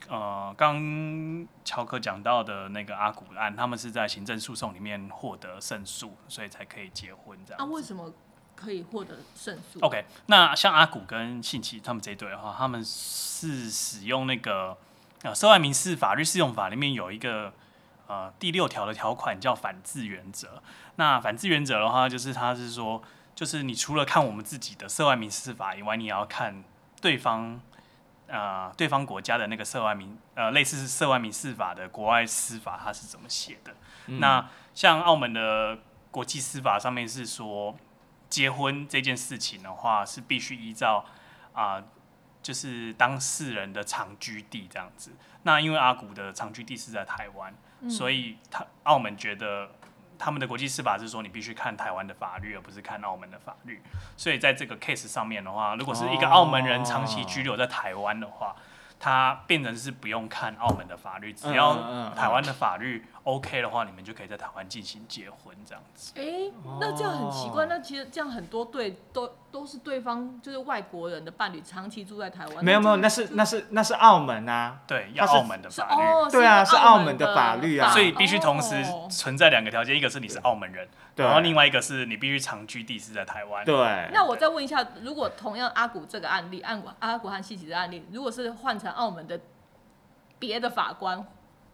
[0.08, 7.72] 呃，刚乔克讲到的那个阿古案，他们是在行政诉讼里面获得胜诉，所以才可以结婚这样啊，子。
[7.72, 8.14] 为什么
[8.56, 14.78] 可以获得胜诉 OK，那像阿古跟信奇他们这一对的话，他们是使用那个
[15.24, 17.54] 呃涉外民事法律适用法里面有一个
[18.10, 20.62] 呃第六条的条款叫反制原则。
[20.98, 23.02] 那反制原则的话，就是它是说，
[23.34, 26.62] 就是你除了看我们自己的涉外民事法以外，你也要看
[27.00, 27.62] 对方。
[28.32, 33.74] 呃，对方国家的那个涉外民呃类似涉外民事法的国外司法，它是怎么写的？
[34.06, 35.80] 嗯那像澳门的
[36.12, 37.76] 国际司法上面是说，
[38.30, 41.04] 结婚这件事情的话，是必须依照
[41.54, 41.84] 啊、
[42.44, 45.14] 就是当事人的常居地这样子。
[45.42, 47.52] 那因为阿古的常居地是在台湾，
[47.82, 49.70] 嗯所以他澳门觉得
[50.18, 53.82] 他们的国际司法是说，你必须看台湾的法律，而不是看澳门的法律。
[54.18, 58.56] 所以在这个 case 上面的话，如果是一个澳门人长期居留在台湾的话，
[59.00, 66.12] 他变成是不用看澳门的法律，只嗯要台湾的法律 OK 的话，你们就可以在台湾进行结婚这样子。
[66.18, 66.52] 哎、
[66.82, 67.64] 那这样很奇怪。
[67.64, 72.64] 哦那其实这样很多对都都是对方就是外国人的伴侣，长期住在台湾。
[72.64, 76.02] 没有没有，那是那是那是澳门啊，对，要澳门的法律。
[76.02, 83.66] 哦，对啊是澳门门的法律啊所以必须同时哦存在两个条件，一个是你是澳门人，然后另外一个是你必须长居地是在台湾。
[83.66, 89.40] 对，那我再问一下，如果同样阿古这个案例，阿古阿古和西奇的案例，如果是换成澳门的
[90.38, 91.26] 别的法官，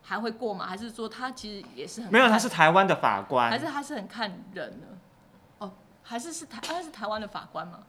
[0.01, 0.65] 还会过吗？
[0.65, 4.87] 还是说他其实也是很没有，他是台湾的法官，还是他是很看人呢？
[6.05, 7.79] 哦，还是是台他是台湾的法官吗？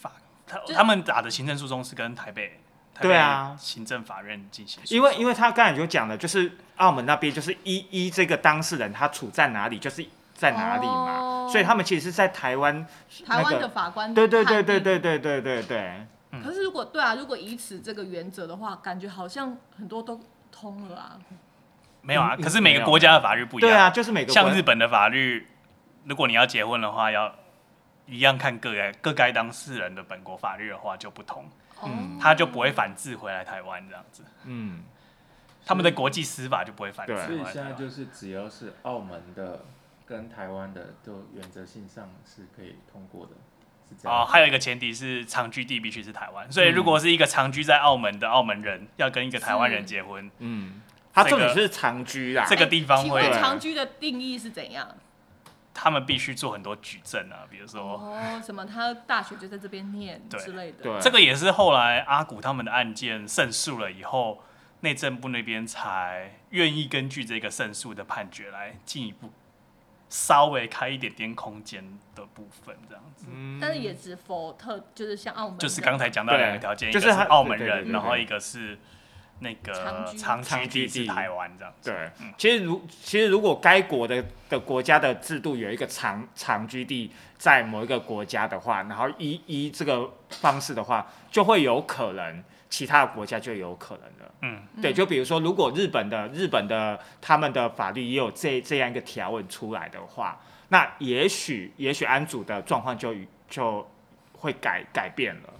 [0.00, 0.12] 法
[0.46, 2.60] 他就他们打的行政诉讼是跟台北
[2.94, 3.56] 台对啊。
[3.58, 11.48] 行政法院进行，因为因为他刚才就讲了，就是澳门那边就是依依这个当事人他处在哪里，就是在哪里嘛，哦。
[11.50, 12.86] 所以他们其实是在台湾
[13.26, 16.42] 台湾的，法官对对对对对对对对对，嗯。
[16.42, 20.20] 可是如果对啊，如果以此这个原则的话，感觉好像很多都
[20.52, 21.18] 通了啊。
[22.02, 23.70] 没有啊，嗯可是每个国家的法律不一样。
[23.70, 25.46] 对啊，就是每个像日本的法律，
[26.04, 27.34] 如果你要结婚的话，要
[28.06, 31.48] 一样看各该各该当事人的本国法律的话就不同，
[31.84, 32.18] 嗯哦。
[32.20, 34.82] 他就不会反制回来台湾这样子，嗯，
[35.64, 37.26] 他们的国际司法就不会反制对。
[37.26, 37.52] 所以。
[37.52, 39.64] 现在就是只要是澳门的
[40.06, 43.32] 跟台湾的，都原则性上是可以通过的，
[43.88, 44.22] 是这样。
[44.22, 50.82] 哦，还有一个前提是长居地必须是台湾，所以如果是一个长居在澳门的澳门人要跟一个台湾人结婚，嗯，
[51.12, 54.88] 他重点是长居啦，这个地方请问会长居的定义是怎样？
[55.72, 57.80] 他们必须做很多举证啊，比如说。
[57.82, 60.82] 哦，什么他大学就在这边念之类的。
[60.82, 64.42] 对这个也是后来阿古他们的案件胜诉了以后，
[64.80, 69.30] 内政部那边才愿意根据这个胜诉的判决来进一步
[70.08, 73.26] 稍微开一点点空间的部分，这样子。
[73.30, 78.76] 嗯但是也只否特，就是像澳门，就是刚才讲到两个条件，一就是他个是澳门人，然后一个是
[79.40, 81.90] 那个长居长长居地台湾这样子。
[81.90, 94.34] 对嗯，其实如其实如果该国的的国家的制度有一个长长居地在某一个国家的话，然后依依这个方式的话，就会有可能其他的国家就有可能了。
[94.42, 103.14] 嗯，对，就比如说，如果日本的日本的他们的法律也有这这样一个条文出来的话，那也许也许安主的状况就
[103.48, 103.86] 就
[104.32, 105.50] 会改改变了。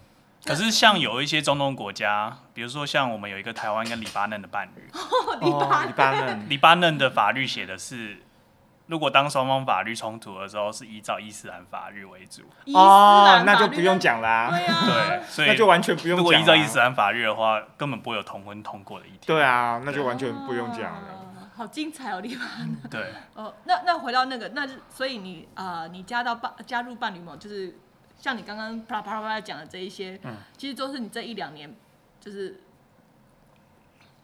[0.44, 4.90] 可是像有一些中东国家，比如说像我们有一个台湾跟黎巴嫩的伴侣，
[5.40, 8.22] 黎 巴哦黎巴嫩，黎巴嫩的法律写的是，
[8.86, 12.42] 如果当双方法律冲突的时候，是依照伊斯兰法律为主。
[12.64, 13.98] 伊斯哦兰，那法律就不用。
[14.00, 19.20] 讲啦、对啊，对，所以那就完全不用如果依照伊斯兰法律的话，根本不会有同婚通过的一天。
[19.26, 20.88] 对啊，那就完全不用讲了。
[20.88, 21.16] 啊
[21.56, 22.80] 好精彩哦，黎巴嫩。
[22.90, 27.76] 对，哦，那那回到那个，那所以你啊、呃你加到伴加入伴侣盟，就是
[28.20, 31.74] 像你刚刚啪啦啪啦啪啦讲的这一些，嗯其实都是你这一两年，
[32.20, 32.60] 就是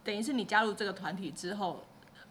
[0.05, 1.83] 等于是你加入这个团体之后，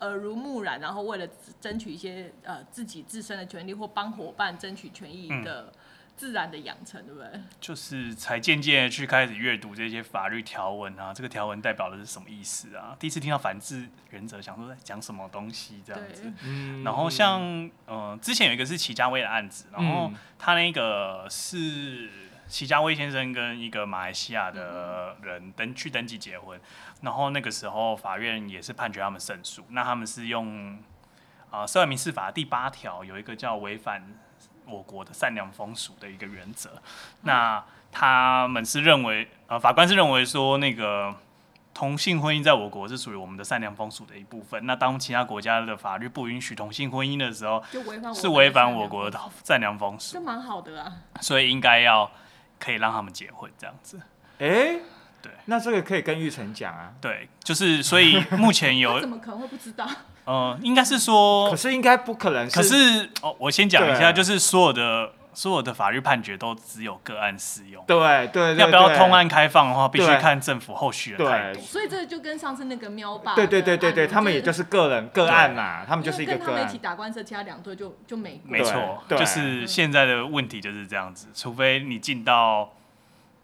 [0.01, 1.28] 耳濡目染，然后为了
[1.59, 5.74] 争取一些呃自己自身的权利或帮伙伴争取权益的
[6.18, 7.30] 自然的养成，对不对？
[7.59, 12.95] 就是才渐渐去开始阅读这些法律条文啊，这个条文代表的是什么意思啊？
[12.97, 16.32] 第一次听到反制原则，想说在讲什么东西这样子。
[16.43, 22.09] 嗯然后像呃，之前有一个是齐家威的案子，然后嗯他那个是
[22.47, 26.59] 齐家威先生跟一个马来西亚的人登去登记结婚，
[27.01, 30.78] 然后那个时候法院也是判决他们胜诉，那他们是用
[31.49, 34.01] 啊《涉外民事法》第八条有一个叫违反
[34.68, 36.82] 我国的善良风俗的一个原则，
[37.22, 41.16] 那他们是认为呃法官是认为说那个。
[41.78, 44.66] 同性婚姻在我国是属于我们的善良风俗的一部分。
[44.66, 50.89] 那当其他国家的法律不允许同性婚姻的时候，就违反是违反我国的善良风俗这，蛮好的啊。
[51.20, 52.09] 所以应该要
[52.57, 53.99] 可以让他们结婚这样子。
[54.39, 54.80] 哎，
[55.22, 56.93] 对，那这个可以跟玉成讲啊。
[57.01, 59.86] 对，就是所以目前有 怎么可能会不知道？
[60.26, 67.84] 呃，应该是说可，是应该不可能可是哦，我先讲一下，就是所有的所有的法律判决都只有个案适用。
[67.86, 67.97] 对
[68.28, 69.13] 对对，要不要通？
[69.13, 71.67] 案开放的话，必须看政府后续的态对度。
[71.67, 76.80] 所以这个就跟上次那个喵爸对对对对对，的案例他们也就是个人个案嘛，他们就是一个跟他们一起。
[76.80, 82.73] 打官司，其他两队就就没过没错，就是现在的问题就是这样子，除非你进到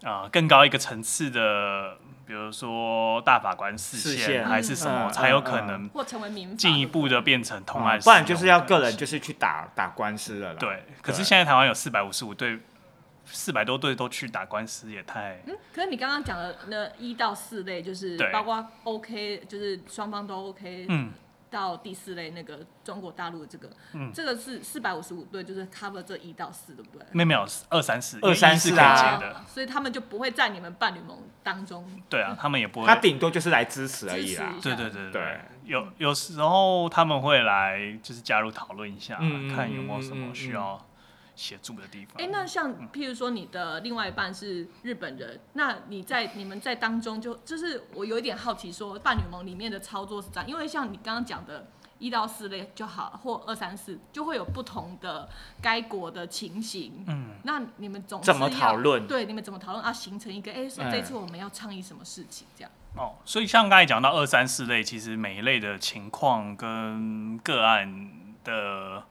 [0.04, 1.98] 呃更高一个层次的，
[2.32, 10.58] 比如说大法官视视线线还是什么，嗯才有可能或成为民法进一步的变成同案、嗯不然就是要个人就是去打打官司了啦。
[10.58, 10.86] 对。
[11.02, 12.58] 可是现在台湾有四百五十五对，
[13.26, 21.12] 四百多对都去打官司，也太嗯，可是你刚刚讲的那一到四类，就是包括 OK，就是双方都 OK，嗯
[21.52, 24.12] 到第四类那个中国大陆的这个，嗯。
[24.14, 27.06] 这个是四百五十五对，就是 cover 这一到四，对不对？
[27.12, 31.86] 没有没有二三四，二三四可以啊接的，哦所以他们就不会在你们伴侣盟当中。
[32.10, 32.88] 对啊， 他们也不会。
[32.88, 34.56] 他顶多就是来支持而已啦。
[34.64, 40.32] 对对对对有有时候他们会来就是加入讨论一下，嗯看有没有什么嗯嗯。
[40.32, 40.86] 嗯需要
[41.42, 42.22] 协助的地方。
[42.22, 51.68] 哎、那像譬如说你的另外一半是日本人，那你在你们在当中就就是我有一点好奇，说伴侣盟里面的操作是这样，因为像你刚刚讲的。
[52.02, 55.30] 一到四类就好，或二三四就会有不同的
[55.62, 57.06] 该国的情形。
[57.08, 59.94] 嗯，那你们总怎么讨论对，你们怎么讨论啊？
[59.94, 62.48] 形成一个，哎、说嗯这次我们要倡议什么事情？
[62.56, 62.72] 这样。
[62.96, 68.10] 哦，所以像刚才讲到二三四类，其实每一类的情况跟个案
[68.44, 69.04] 的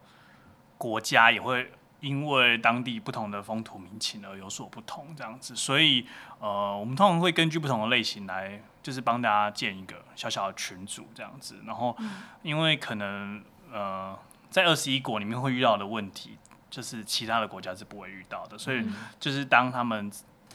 [0.76, 1.70] 国家也会
[2.00, 5.54] 因为当地不同的风土民情而有所不同，这样子。
[5.54, 6.06] 所以
[6.38, 11.60] 呃，我们通常会根据不同的类型来，就是帮大家建一个小小的群组这样子。
[11.66, 11.96] 然后，
[12.42, 16.38] 因为可能呃，在二十一国里面会遇到的问题，
[16.70, 18.84] 就是其他的国家是不会遇到的，所以
[19.18, 20.10] 就是当他们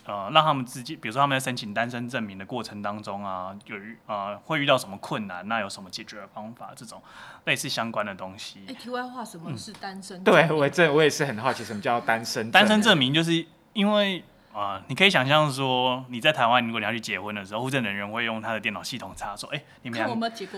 [0.06, 7.02] 呃，让他们自己，比如说他们在申请单身证明的过程当中啊，有遇呃会遇到什么困难，那有什么解决的方法，这种
[7.46, 8.74] 类似相关的东西哎、。
[8.76, 10.24] 题外话，什么是单身？
[10.24, 12.52] 对我这我也是很好奇，什么叫单身？
[12.52, 20.00] 单身证明就是因为啊、呃你可以想象说你在台湾，如果你要去结婚的时候，户政人员会用他的电脑系统查说，哎、你们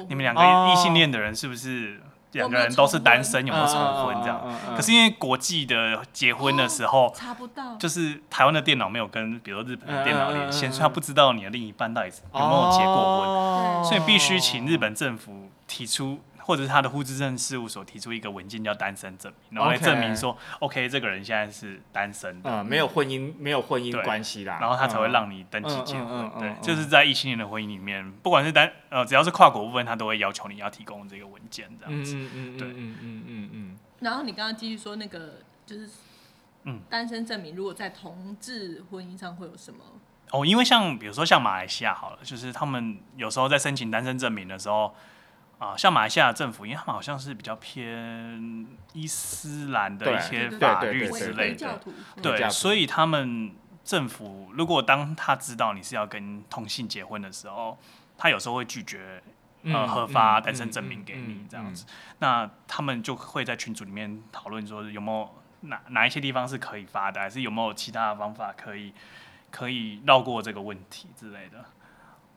[0.09, 2.01] 你们两个哦异性恋的人是不是
[2.33, 3.75] 两个人都是单身，有没有重
[4.05, 4.41] 婚这样？
[4.75, 13.29] 可是因为国际的结婚的时候，查不到，就是台湾的电脑没有跟比如说日本的电脑连线，所以他不知道你的另一半到底有没有结过婚。
[13.29, 13.83] 哦。
[13.83, 26.31] 所以必须请日本政府提出，或者是他的户籍证事务所提出一个文件叫单身证明，然后来证明说，OK，这个人现在是单身的，嗯，没有婚姻，没有婚姻关系啦，然后他才会嗯让你登记结婚嗯嗯嗯。
[26.37, 32.15] 嗯对嗯，就是在异性恋的婚姻里面，不管是单呃，只要是跨国部分，他都会要求你要提供这个文件这样子。
[32.15, 35.89] 嗯嗯嗯对嗯嗯嗯嗯然后你刚刚继续说那个就是，
[36.63, 39.79] 嗯单身证明如果在同志婚姻上会有什么？
[40.31, 44.93] 哦，因为像比如说像马来西亚好了，就是他们有时候在申请单身证明的时候，
[45.59, 51.79] 啊、像马来西亚政府，因为他们好像是比较偏伊斯兰的一些法律之类的，
[52.21, 53.51] 对，所以他们
[53.83, 57.77] 政府如果当他知道你是要跟同性结婚的时候，
[58.17, 59.23] 他有时候会拒绝
[59.63, 61.85] 嗯呃核发嗯单身嗯证明给嗯你这样子。
[62.19, 68.93] 那他们就会在群组里面讨论说有没有哪哪一些地方是可以发的，还是有没有其他的方法可以
[69.49, 71.65] 可以绕过这个问题之类的。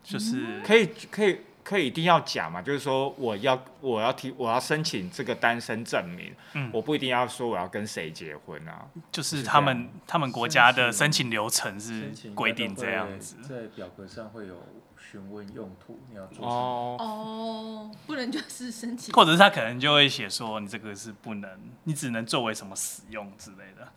[0.02, 6.70] 就是可以可以可以一定要讲嘛，就是说我要我要提我要申请这个单身证明，嗯。
[6.72, 13.36] 我不一定要说我要跟谁结婚啊，就是是他们他们国家的申申请请流程是规定这样子。
[13.42, 14.56] 在表格上会有
[14.96, 16.48] 询问用途，你要做什么？
[16.48, 21.50] 哦，哦，不能就是申请，或者是他可能就会写说你这个是不能，
[21.84, 23.88] 你只能作为什么使用之类的，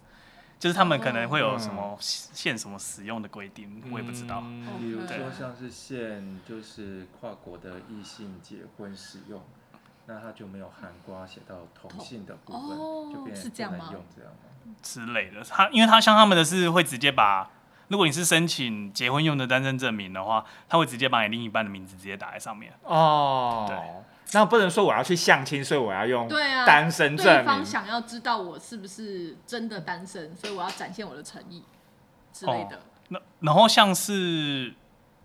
[0.64, 4.42] 就是他们可能会有什么限什么使用的规定，我也不知道。
[4.46, 9.42] 嗯比如说像是限就是跨国的异性结婚使用，
[10.06, 14.76] 那他就没有含瓜写到同性的部分，哦就变是这样吗不能用这样吗？
[14.82, 15.44] 之类的。
[15.44, 17.50] 他因为他像他们的是会直接把，
[17.90, 22.72] 如果你是申请结婚用的单身证明的话，他会直接把你另一半的名字直接打在上面。
[22.84, 23.78] 哦，对，
[24.32, 31.64] 那不能说我要去相亲，所以我要用对啊，单身对证明，方想要知道我是不是真的单身，所以我要展现我的诚意
[32.32, 32.80] 之类的。
[33.10, 34.74] 那然后像是，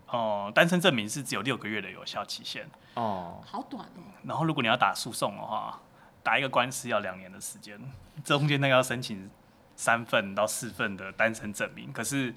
[0.09, 5.80] 呃，单身证明是只有六个月的有效期限，哦，好短哦，然后如果你要打诉讼的话，
[6.22, 7.80] 打一个官司要两年的时间，
[8.24, 9.30] 中间那个要申请
[9.76, 12.34] 三份到四份的单身证明，可是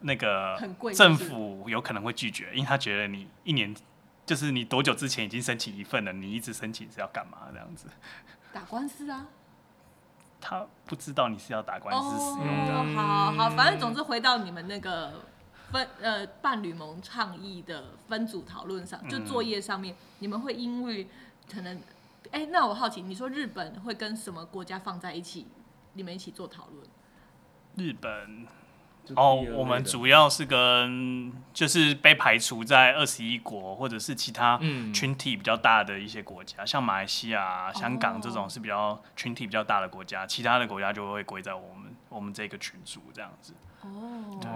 [0.00, 1.24] 那个很贵政是。
[1.24, 3.72] 不是府有可能会拒绝，因为他觉得你一年
[4.30, 7.88] 就是你多久之前已经申请一份了，你一直申请是要干嘛这样子？
[8.52, 9.26] 打官司啊。
[10.40, 12.72] 他不知道你是要打官司使用的。
[12.72, 15.24] 哦，好好，反正总之回到你们那个
[15.72, 21.08] 分呃伴侣盟倡议的分组讨论上，就嗯作业上面，你们会因为
[21.52, 21.82] 可能，
[22.30, 25.48] 哎、那我好奇，你说日本会跟什么国家放在一起，
[25.94, 26.86] 你们一起做讨论？
[27.74, 28.48] 日本就
[29.16, 43.54] 哦我们主要是跟就是被排除在二十一国或者是其他嗯群体比较大的一些国家，像马来西亚、香港这哦种是比较群体比较大的国家，其他的国家就会归在我们我们这个群组这样子。
[43.82, 44.50] 哦，对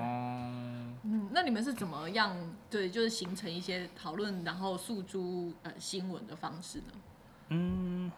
[1.07, 2.37] 嗯，那你们是怎么样？
[2.71, 6.93] 对，就是形成一些讨论，然后诉诸呃新闻的方式呢？
[7.49, 8.13] 嗯，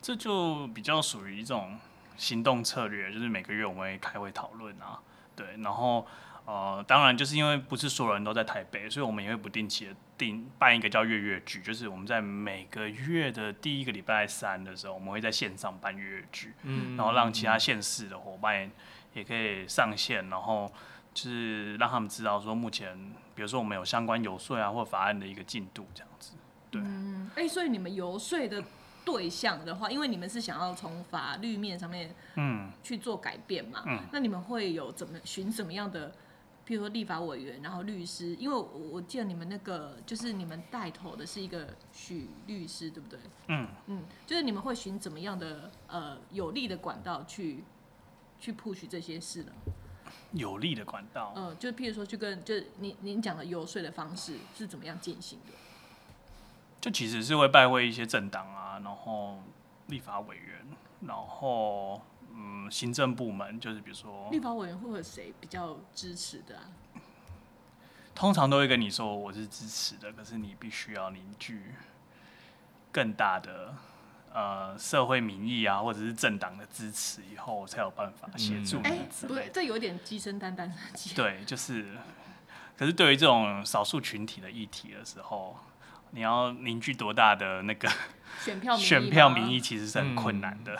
[0.00, 1.78] 这就比较属于一种
[2.16, 4.98] 行动策略，就是每个月我们会开会讨论啊，
[5.36, 6.06] 对，然后
[6.46, 18.70] 呃，当然就是因为不是所有人都在台北，所以我们也会不定期的定办一个叫月月剧，就是我们在每个月的第一个礼拜三的时候，我们会在线上办月月剧，嗯然后让其他县市的伙伴
[19.12, 20.72] 也可以上线，然后
[21.12, 22.96] 就是让他们知道说目前，
[23.34, 26.32] 比如说我们有相关游说啊或法案的一个进度这样子。
[26.70, 28.62] 对嗯，哎、所以你们游说的
[29.06, 36.12] 对象的话，因为你们是想要从法律面上面嗯，去做改变嘛，嗯那你们会有怎么寻什么样的，
[36.64, 43.20] 比如说立法委员，然后律师，因为我我记得你们那个就是你们带头的是一个许律师，对不对？
[43.46, 47.62] 嗯嗯，就是你们会寻怎么样的呃有利的管道去
[48.40, 49.52] 去 push 这些事呢？
[50.32, 51.32] 有利的管道。
[51.36, 55.52] 呃，就譬如说去跟就是您您讲的游说的方式是怎么样进行的？
[56.86, 59.42] 就其实是会拜会一些政党啊，然后
[59.88, 60.64] 立法委员，
[61.00, 62.00] 然后
[62.32, 66.70] 嗯行政部门，就是比如说立法委员会有谁比较支持的啊？
[68.14, 71.74] 通常都会跟你说我是支持的，可是你必须要凝聚
[72.92, 73.74] 更大的
[74.32, 81.16] 呃社会民意啊，或者是政党的支持以后，才有办法协助哎、不对这有点鸡生蛋，蛋生鸡。
[81.16, 81.96] 对，就是，
[82.78, 85.58] 可是对于这种少数群体的议题的时候，
[86.16, 87.86] 你要凝聚多大的那个
[88.40, 90.74] 选票民意选票吗民意，其实是很困难的。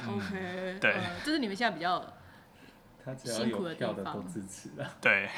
[0.80, 2.03] 对呃这是你们现在比较
[3.22, 4.97] 辛苦的地方支持啊。
[4.99, 5.28] 对，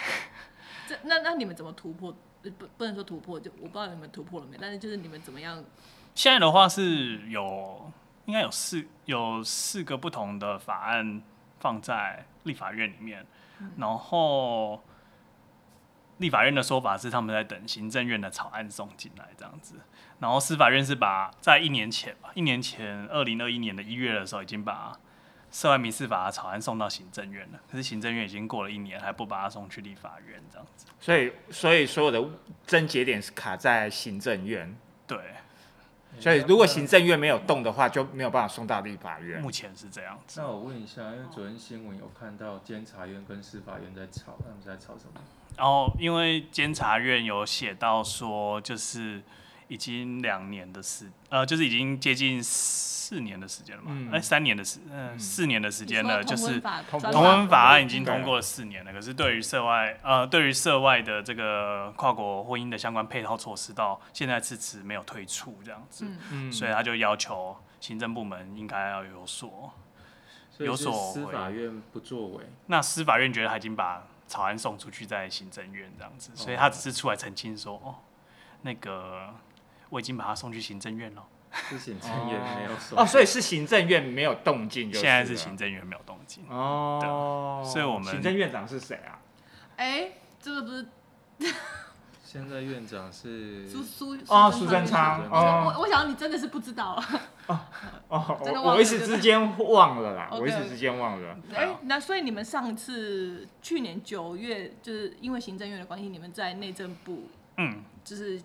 [0.86, 2.16] 这那那你们怎么突破？
[2.44, 5.64] 呃不不能说突破，就我不知道你们突破了没，但是就是你们怎么样？
[6.14, 7.90] 现在的话是有
[8.26, 11.20] 应该有四有四个不同的法案
[11.58, 13.26] 放在立法院里面，
[13.76, 14.80] 然后
[16.18, 19.76] 立法院的说法是他们在等行政院的草案送进来这样子，
[20.18, 24.98] 然后司法院是把在一年前吧，一年前二零二一年的一月的时候已经把
[25.50, 32.22] 涉外民事法的草案送到行政院了，可是行政院已经过了一年还不把它送去立法院这样子，所以所以所有的
[32.66, 35.18] 症结点是卡在行政院，对，
[36.18, 39.40] 所以如果行政院没有动的话，就没有办法送到立法院。
[39.40, 40.40] 目前是这样子。
[40.40, 45.20] 那我问一下，因为昨天新闻有看到监察院跟司法院在吵，他们在吵什么？
[45.58, 49.20] 然后因为监察院有写到说，就是
[49.66, 54.10] 已经两年的时，呃，就是已经接近四年的时间了嘛，嗯。
[54.12, 55.18] 哎、三年的时，呃，嗯。
[55.18, 66.06] 四年的时间了，就是同同婚法案已对经通过了四年了，可是对于涉外，呃，对于涉外的这个跨国婚姻的相关配套措施，到现在迟迟没有推出这样子，
[66.52, 69.72] 所以他就要求行政部门应该要有所。
[70.58, 77.96] 有所以是司法院不作为，那司法院觉得他已经把草案送出去在行政院这样子，所以他只是出来澄清说，哦，
[78.62, 79.34] 那个
[79.88, 82.98] 我已经把他送去行政院了， 是行政院没有送。
[82.98, 86.44] 哦，所以是行政院没有动静就现在是行政院没有动静。
[86.48, 89.18] 哦，所以我们行政院长是谁啊？
[89.76, 90.86] 哎、这个不是
[92.30, 95.64] 现在院长是苏苏哦，苏苏贞昌哦。
[95.64, 97.02] 我哦我想你真的是不知道。
[97.46, 97.70] 啊。
[98.08, 101.38] 哦， 真的忘了我我一时之间忘了啦，我一时之间忘了。
[101.54, 108.38] 哎、那所以你们上次去年九月，就是因为行政院的关系，你们在内政部嗯，就是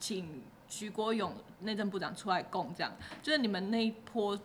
[0.00, 2.90] 请徐国勇内政部长出来供，这样
[3.22, 4.38] 就是你们那一波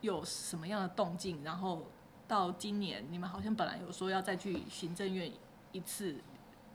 [0.00, 1.44] 有什么样的动静？
[1.44, 1.84] 然后
[2.26, 5.30] 到今年，你们好像本来有说要再去行政院
[5.72, 6.16] 一次，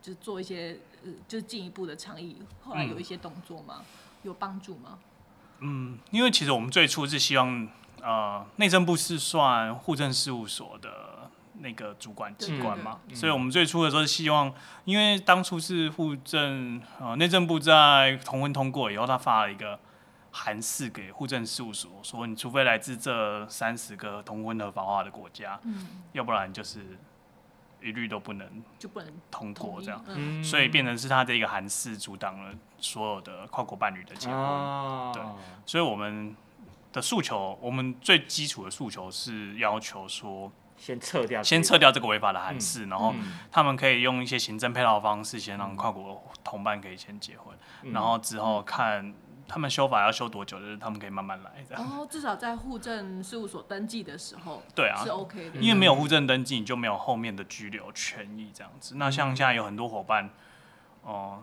[0.04, 3.82] 就是做一些呃，就是进一步的倡议，后来有一些动作吗？
[4.22, 4.98] 有帮助吗？
[5.60, 7.66] 嗯，因为其实我们最初是希望，
[8.02, 11.30] 呃，内政部是算户政事务所的
[11.60, 14.52] 那个主管机关嘛，所以我们最初的时候是希望，
[14.84, 19.80] 因为当初是户政呃内政部在同婚通过以后，他发了一个
[20.32, 26.98] 函示给户政事务所，说你除非来自这三十个同婚合法化的国家，嗯，要不然就是
[27.84, 30.02] 一律都不能就不能通过这样。
[30.08, 34.36] 嗯，所以变成是他的一个韩式阻挡了所有的跨国伴侣的结婚。
[34.36, 35.22] 哦，对。
[35.66, 36.34] 所以我们
[36.92, 42.06] 的诉求，我们最基础的诉求是要求说，先撤掉，先撤掉这个。
[42.06, 47.92] 违法的函式，然后嗯他们可以用一些行政配套方式，先让跨国同伴可以先结婚，嗯。
[47.92, 49.14] 然后之后看
[49.46, 51.82] 他们修法要修多久，就是他们可以慢慢来这样。
[51.82, 58.94] 然后至少在户政事务所登记的时候对啊是，OK 的，因为没有户政登记，你就没有后面的居留权益这样子。
[58.96, 60.30] 那像现在有很多伙伴，
[61.02, 61.42] 哦、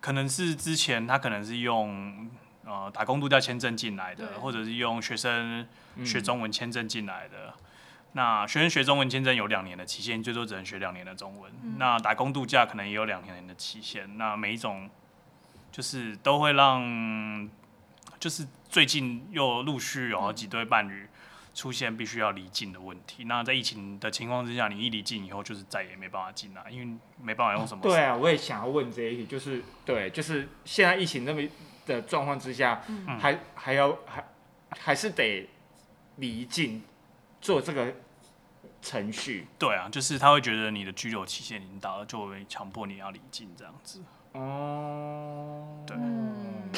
[0.00, 2.28] 可能是之前他可能是用
[2.64, 5.66] 呃打工度假签证进来的，或者是用学生
[5.96, 7.54] 嗯学中文签证进来的。
[8.12, 11.52] 那学生学中文签证有两年的期限，最多只能学两年的中文。
[11.62, 14.18] 嗯那打工度假可能也有两年的期限。
[14.18, 14.90] 那每一种
[15.72, 17.48] 就是都会让，
[18.18, 21.06] 就是最近又陆续有好几对伴侣
[21.54, 23.24] 出现必须要离境的问题。
[23.24, 27.82] 那在疫情的情况之下，你一离境以后，就是再也没办法进来，因为没办法用什么。
[27.82, 31.42] 对啊，我也想要问这一题，就是对，就是现在疫情那么
[31.86, 34.24] 的状况之下，嗯还还要还
[34.70, 35.48] 还是得
[36.16, 36.82] 离境
[37.40, 37.94] 做这个
[38.80, 44.02] 程序对啊，就是他会觉得你的居留期限已经到了，就会强迫你要离境这样子。
[44.32, 45.82] 哦。
[45.86, 46.70] 对嗯，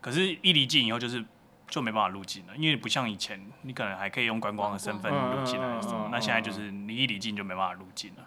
[0.00, 1.24] 可是，一离境以后就是
[1.66, 5.80] 就没办法入境了，因为不像以前，你可能还可以用观光的身份嗯入境来
[6.10, 8.24] 那现在就是你一离境就没办法入境了。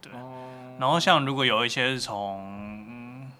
[0.00, 3.30] 对哦然后像如果有一些是从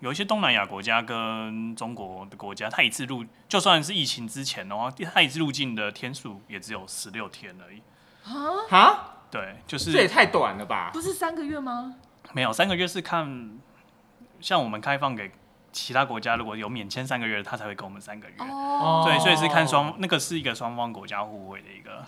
[0.00, 7.82] 有一些东南亚国家跟中国的国家，它一次入就算是疫情之前的话，它一次入境的天数也只有十六天而已。
[8.24, 10.90] 啊，哈，对，就是这也太短了吧？
[10.92, 11.94] 不是三个月吗？
[12.34, 13.58] 没有三个月是看，
[14.40, 15.30] 像我们开放给
[15.72, 18.36] 其他国家，如果有免签三个月，他才会给我们三个月。
[18.40, 22.04] 哦，对，所以是看双那个是一个双方国家互惠的一个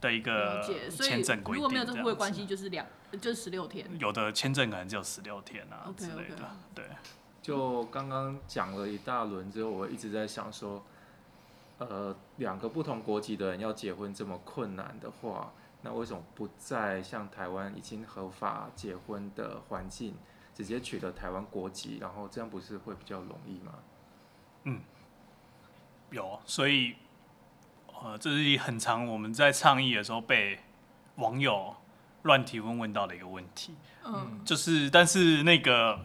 [0.00, 1.56] 的一了个签证规定。
[1.56, 2.86] 如果没有这个互惠关系，就是两，
[3.20, 3.84] 就是十六天。
[3.98, 6.56] 有的签证可能只有十六天啊之类的。
[6.72, 6.84] 对，
[7.42, 10.84] 就刚刚讲了一大轮之后，我一直在想说，
[11.78, 15.52] 呃，两个不同国籍的人要结婚这么困难的话，
[15.84, 20.16] 那为什么不在像台湾已经合法结婚的环境，
[20.54, 23.74] 直接取得台湾国籍，然后这样不是会比较容易吗？
[24.64, 24.80] 嗯
[26.10, 26.94] 有，所以
[28.02, 30.60] 呃，这是很常我们在倡议的时候被
[31.16, 31.76] 网友
[32.22, 33.74] 乱提问问到的一个问题，
[34.04, 36.00] 嗯，就是但是那个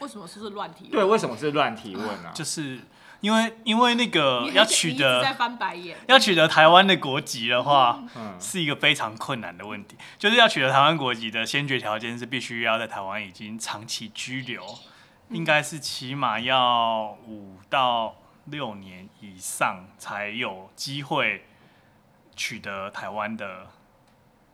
[0.00, 0.88] 为什么说是乱提？
[0.88, 2.32] 对，为什么是乱提问啊？
[2.34, 2.80] 就是
[3.20, 5.96] 因为因为那个要取得翻白眼。
[6.06, 8.02] 要取得台湾的国籍的话。
[8.16, 14.64] 嗯，是一个非常困难的问题，就是要取得台湾国籍的先决条件是必须要在台湾已经长期居留，
[15.28, 18.16] 应该是起码要五到
[18.46, 21.44] 六年以上才有机会
[22.34, 23.66] 取得台湾的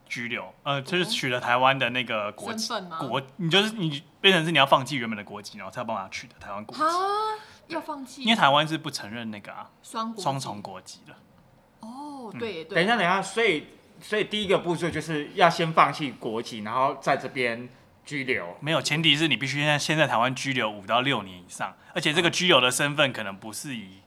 [0.08, 6.90] 居留，呃，就是取得台湾的那个国籍国，你就是你变成是你要放弃原本的国籍，然后才有办法取得台湾国籍，哈，
[7.68, 8.22] 要放弃？
[8.22, 11.14] 因为台湾是不承认那个啊双国籍双重国籍的。
[11.80, 12.74] 哦，对对。
[12.76, 13.68] 等一下，等一下，所以
[14.00, 17.68] 所以第一个步骤就是要先放弃国籍，然后在这边
[18.04, 18.56] 拘留。
[18.60, 24.00] 没有，前提是你必须现在先在台湾拘留五到六年以上，而且这个拘留的身份可能不是以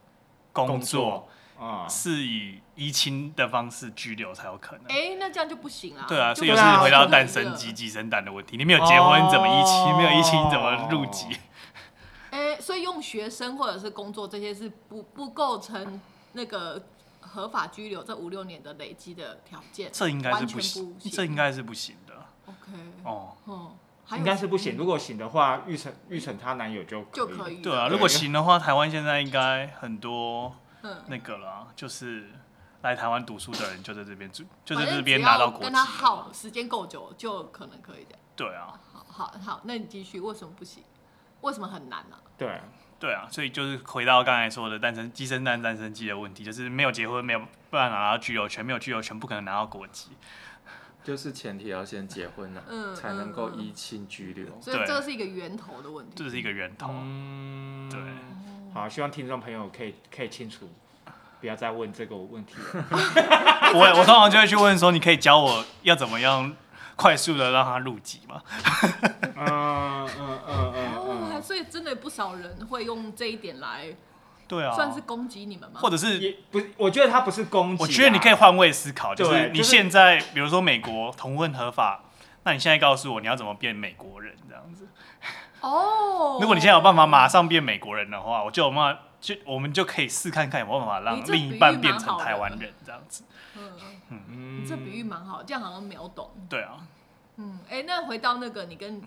[0.54, 1.28] 工作，
[1.60, 4.86] 啊、是以依亲的方式拘留才有可能。
[4.88, 6.06] 哎，那这样就不行啊。
[6.08, 8.56] 对啊，所以又对啊是回到就蛋生鸡、鸡生蛋的问题。
[8.58, 9.98] 你没有结婚，你怎么依亲？
[9.98, 11.28] 没有依亲，你怎么入籍？
[12.32, 16.00] 哎，所以用学生或者是工作这些是不不构成
[16.34, 16.82] 那个
[17.20, 19.90] 合法拘留这五六年的累积的条件。
[19.92, 22.14] 这应该是不不行，这应该是不行的。
[22.46, 22.72] OK，
[23.04, 23.76] 哦，嗯，
[24.18, 24.76] 应该是不行。
[24.78, 27.62] 如果行的话，玉成玉成她男友就就可以。
[27.62, 32.30] 对啊，如果行的话，台湾现在应该很多嗯，那个了，就是
[32.82, 35.86] 来台湾读书的人就在这边住，就在反正这边拿到国籍跟他了。
[35.86, 38.18] 耗时间够久，就可能可以的。
[38.36, 40.84] 对啊，好好好，那你继续，为什么不行？
[41.42, 42.62] 为什么很难呢、对，
[43.00, 50.12] 对啊，所以就是回到刚才说的单身鸡生蛋、单身鸡的问题，就是没有结婚，没有办法拿到居留权，没有居留权，不可能拿到国籍。
[51.02, 54.62] 就是前提要先结婚了、嗯才能够依亲居留。
[54.62, 56.12] 所以对这是一个源头的问题。
[56.16, 56.90] 这是一个源头。
[56.94, 58.00] 嗯，对，
[58.74, 60.70] 好，希望听众朋友可以可以清楚，
[61.40, 62.86] 不要再问这个问题了。
[63.74, 66.54] 我我通常就会去问说，你可以教我要怎么样
[66.98, 68.42] 快速的让他入籍吗？
[69.38, 70.99] 嗯嗯嗯嗯，
[71.50, 73.88] 所以真的不少人会用这一点来
[74.48, 75.80] 对啊，算是攻击你们吗？
[75.82, 82.04] 或者是也不是，我觉得他不是攻击啊，我觉得你可以换位思考，就是你就是现在比如说美国同婚合法，
[82.44, 84.88] 那你现在告诉我你要怎么变美国人这样子？
[85.62, 93.24] 哦，如果你现在有办法马上变美国人的话，我就有办法，就我们就可以试看看有没有办法让另一半变成台湾人这样子。
[93.58, 93.72] 嗯，
[94.10, 96.30] 嗯你这比喻蛮好，这样好像秒懂。
[96.48, 96.78] 对啊，
[97.38, 99.02] 嗯，哎、那回到那个你跟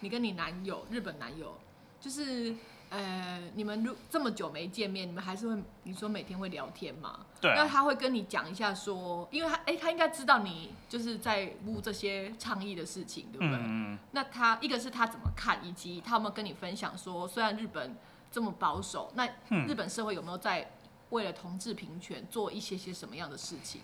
[0.00, 1.56] 你跟你男友日本男友，
[2.02, 2.52] 就是
[2.90, 7.20] 呃，你们如这么久没见面，你们还是会你说每天会聊天吗？
[7.40, 13.56] 那对啊，他会跟你讲一下说，因为他哎、他应该知道你就是在录这些倡议的事情，对不对？
[13.56, 17.96] 嗯嗯那他一个是他怎么看，以及他有没有跟你分享说，虽然日本
[18.32, 20.72] 这么保守，那嗯日本社会有没有在
[21.10, 23.80] 为了同志平权做一些些什么样的事情？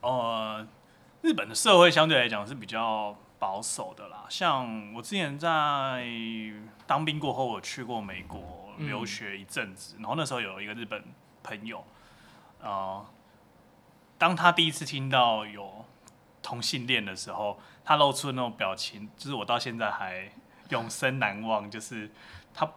[0.00, 0.66] 呃，
[1.22, 4.26] 日本的社会相对来讲是比较保守的啦。
[4.28, 6.06] 像我之前在
[6.86, 11.02] 当兵过后，我去过美国嗯留学一阵子，然后那时候有一个日本
[11.42, 11.84] 朋友，
[12.60, 13.04] 呃，
[14.16, 15.84] 当他第一次听到有
[16.40, 20.30] 同性恋的时候，他露出的那种表情，就是我到现在还
[20.68, 22.08] 永生难忘，就是
[22.54, 22.70] 他。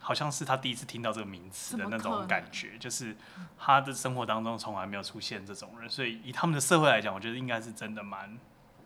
[0.00, 3.14] 好像是他第一次听到这个名词的那种感觉，就是
[3.58, 8.38] 他的生活当中从来没有出现这种人，所以以他们的社会来讲，我觉得应该是真的蛮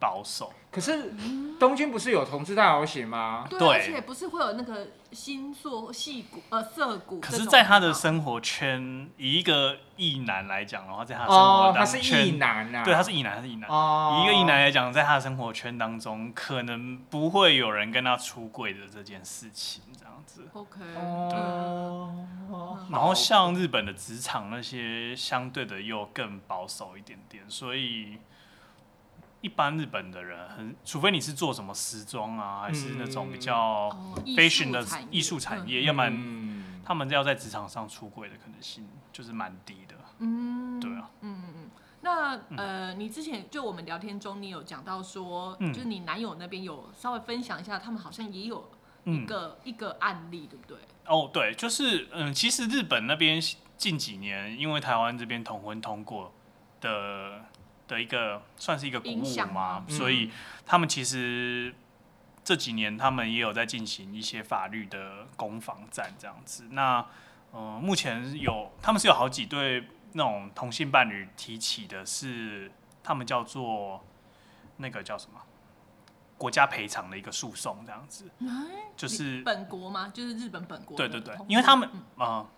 [0.02, 0.52] 保守。
[0.72, 1.14] 可是
[1.60, 3.46] 东京不是有同志大游行吗？
[3.48, 12.82] 对，而且不是会有那个星座、戏骨、呃涩谷可是，在他的生活圈，以一个异男来讲的话，在他的生活哦，当他是圈，异男啊。
[12.82, 13.68] 对，他是异男，他是异男。
[13.70, 20.48] 哦，以一个异男来讲，在他的生活圈当中，可能不会有人跟他出柜的这件事情，这样子。
[20.54, 28.16] OK，哦，然后像日本的职场那些相对的又更保守一点点，所以
[29.42, 33.90] 一般日本的人很，除非你是做什么时装啊，还是那种比较
[34.24, 35.68] fashion 的艺术产嗯。
[35.68, 39.94] 业，要不然嗯，他们要在职场上出柜的可能性就是蛮低的。
[40.18, 41.70] 嗯，对啊，嗯嗯嗯。
[42.00, 45.72] 那呃，你之前就我们聊天中，你有讲到说，嗯。
[45.72, 48.70] 就是你男友那边有稍微分享一下，他们好像也有
[49.04, 50.78] 一嗯，个、一个案例，对不对？
[51.06, 53.42] 哦，对，就是嗯，其实日本那边
[53.76, 56.32] 近几年因为台湾这边同婚通过
[56.80, 57.40] 的
[57.88, 60.30] 的一个算是一个鼓舞嘛所以
[60.64, 61.74] 他们其实
[62.44, 66.68] 这几年他们也有在进行一些法律的攻防战这样子。
[66.70, 67.04] 那
[67.52, 72.70] 呃，目前有他们是有好几对那种同性伴侣提起的是
[73.02, 74.04] 他们叫做
[74.78, 75.38] 那个叫什么
[76.38, 78.28] 国家赔偿的一个诉讼这样子，
[78.96, 80.10] 就是本国吗？
[80.12, 82.50] 就是日本本国对对对，因为他们嗯呃，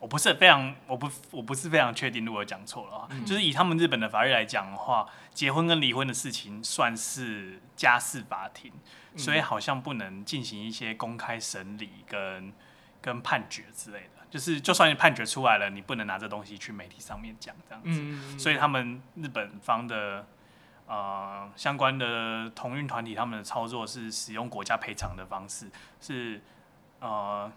[0.00, 8.72] 我不是非常，我不我不是非常确定，如果讲错了啊，嗯就是以他们日本的法律来讲的话，结婚跟离婚的事情算是家事法庭，
[9.14, 12.52] 嗯所以好像不能进行一些公开审理跟
[13.00, 14.10] 跟判决之类的。
[14.28, 18.00] 就是就算你判决出来了，你不能拿这东西去媒体上面讲这样子。
[18.02, 20.26] 嗯，所以他们日本方的
[20.86, 25.70] 呃相关的同运团体，他们的操作是使用国家赔偿的方式，
[26.00, 26.42] 是
[26.98, 27.50] 呃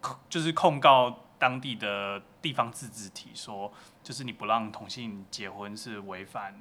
[0.00, 3.72] 控就是控告当地的地方自治体说，
[4.02, 6.54] 就是你不让同性结婚是违反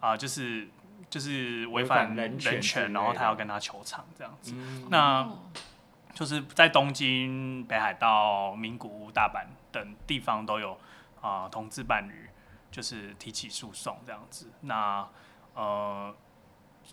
[0.00, 0.68] 啊、就是
[1.10, 4.52] 就是违反人权然后他要跟他求偿这样子。
[4.54, 5.38] 嗯那哦
[6.14, 10.72] 就是在东京、北海道、名古屋、大阪等地方都有
[11.20, 12.28] 啊、呃同志伴侣
[12.72, 14.50] 就是提起诉讼这样子。
[14.62, 15.08] 那
[15.54, 16.12] 呃，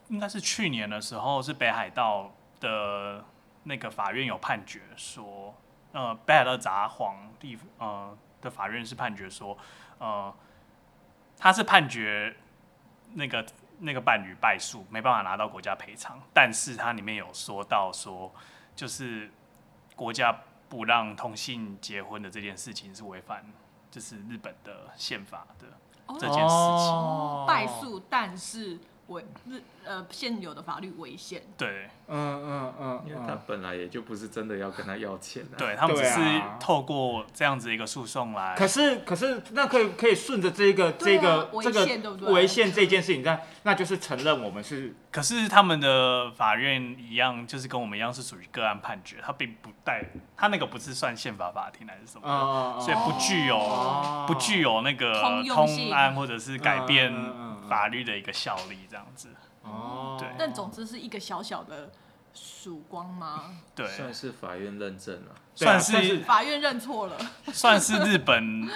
[0.10, 3.24] 应该是去年的时候，是北海道的
[3.64, 5.56] 那个法院有判决说，
[5.96, 9.58] 呃，北海道札幌地呃的法院是判决说，
[9.98, 10.34] 呃，
[11.40, 12.36] 他是判决
[13.14, 13.46] 那个
[13.80, 18.30] 那个伴侣败诉，没办法拿到国家赔偿，但是它里面有说到说，
[18.76, 19.32] 就是
[19.96, 20.38] 国家
[20.68, 23.46] 不让同性结婚的这件事情是违反
[23.90, 25.68] 就是日本的宪法的
[26.08, 26.94] 哦这件事情。
[26.94, 28.78] 哦败诉，但是
[29.08, 31.42] 违日呃现有的法律违宪。
[31.58, 31.90] 对。
[32.08, 35.58] 嗯嗯嗯，因为他本来也就不是真的要跟他要钱啊。
[35.58, 36.58] 对，他们只是啊。
[36.60, 50.04] 透过这样子一个诉讼来，可是可是那可以可以顺着这个这个这个违宪这件事情，那那就是承认我们是 可是他们的法院一样，就是跟我们一样是属于个案判决，他并不带，
[50.38, 54.26] 他那个不是算宪法法庭还是什么所以不具有、哦。
[54.28, 59.30] 不具有那个通通案或者是改变嗯嗯嗯嗯法律的一个效力，这样子。
[59.64, 61.92] 哦，对但总之是一个小小的
[62.34, 63.58] 曙光吗？
[63.76, 65.32] 对，算是法院认证了。
[65.32, 67.18] 啊算是算是法院认错了。
[67.54, 68.70] 算是日本。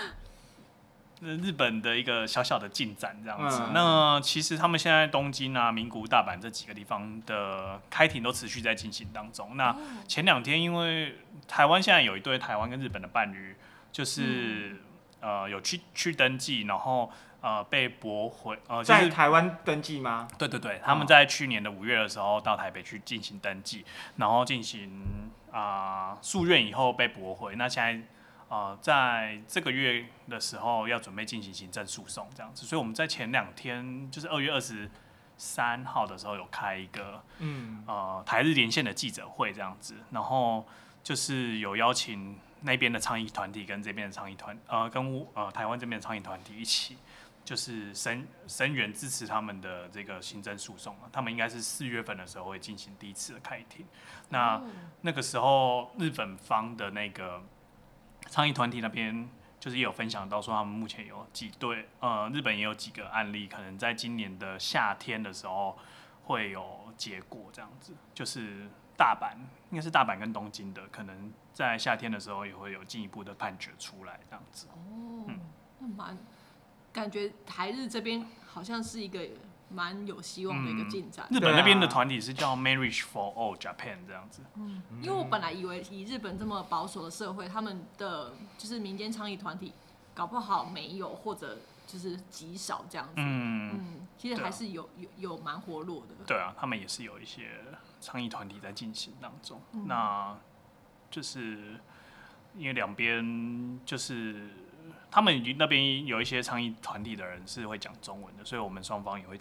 [1.21, 3.61] 呃日本的一个小小的进展这样子。
[3.61, 9.57] 嗯那其实他们现在东京啊、名古屋、大阪这几个地方的开庭都持续在进行当中。
[9.57, 9.75] 那
[10.07, 13.53] 前两天因为台湾现在有一对台湾跟日本的伴侣，
[13.91, 14.77] 就是、
[15.19, 17.11] 呃有去去登记，然后
[17.41, 20.27] 呃被驳回，呃就在台湾登记吗？
[20.37, 23.85] 对对对，他们在去年的五月的时候到台北去进行登记，
[24.17, 27.55] 然后进行啊、诉愿以后被驳回。
[27.55, 28.07] 那现在
[28.49, 34.89] 呃在这个月的时候要准备进行行政诉讼这样子，所以我们在前两天就是二月二十
[35.37, 40.67] 三号的时候有开一个嗯，呃台日连线的记者会这样子，然后
[41.01, 46.97] 就是有邀请那边的倡议团体跟这边的倡议团呃跟呃台湾这边的倡议团体一起，
[47.49, 53.83] 就是声声援支持他们的这个行政诉讼啊，他们应该是四月份的时候会进行第一次的开庭，
[54.29, 54.57] 那。
[54.57, 54.69] 哦
[55.01, 57.41] 那个时候日本方的那个
[58.27, 65.77] 倡议团体那边，就是也有分享到说，他们目前有几对呃，日本也有几个案例，可能在今年的夏天的时候
[66.25, 69.37] 会有结果，这样子，就是大阪
[69.71, 74.67] 应该是大阪跟东京的，可能在夏天的时候也会有进一步的判决出来，这样子。
[74.67, 75.31] 哦，
[75.79, 76.17] 那蛮
[76.91, 79.21] 感觉台日这边好像是一个
[79.69, 81.27] 蛮有希望的一个进展。
[81.29, 84.41] 日本那边的团体是叫 Marriage for All Japan 这样子。
[84.55, 89.73] 嗯因为我本来以为以日本这么保守的社会，他们的就是民间倡议团体，
[90.13, 93.13] 搞不好没有或者就是极少这样子。
[93.17, 96.15] 嗯，嗯，其实还是有有有蛮活络的。
[96.25, 97.49] 对啊，他们也是有一些
[98.01, 99.61] 倡议团体在进行当中。
[99.73, 100.35] 嗯那
[101.11, 101.79] 就是
[102.55, 104.49] 因为两边就是
[105.11, 109.39] 他们那边有一些倡议团体的人是会讲中文的，所以我们双方也会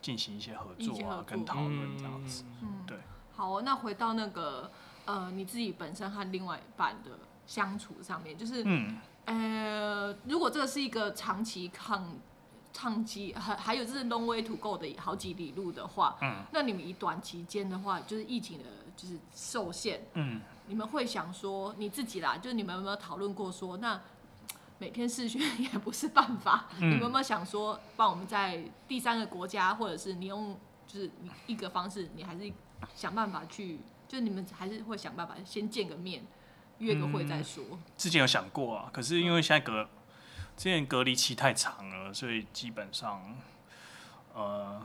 [0.00, 2.44] 进行一些合作啊，作跟讨论这样子。
[2.62, 2.96] 嗯，对。
[3.34, 4.70] 好哦、那回到那个
[5.04, 7.10] 呃你自己本身和另外一半的
[7.46, 12.16] 相处上面，就是、嗯，呃，如果这个是一个长期抗
[12.72, 18.64] 长期还还有就是 long way to go 的好几里路的话，嗯，那你们以短期间的话，就是疫情的
[18.96, 24.00] 就是受限，嗯，你们会想说你自己啦，就是你们有没有讨论过说，那
[24.78, 26.90] 每天试训 也不是办法，嗯。
[26.90, 32.52] 你们有没有想说，帮我们在第三个国家，或者是你用就是你一个方式，你还是
[32.94, 36.22] 想办法去，就是你们还是会想办法先见个面，
[36.78, 37.64] 约个会再说。
[37.96, 39.88] 之前有想过啊，可是因为现在隔
[40.56, 43.36] 之前隔离期太长了，所以基本上
[44.34, 44.80] 呃，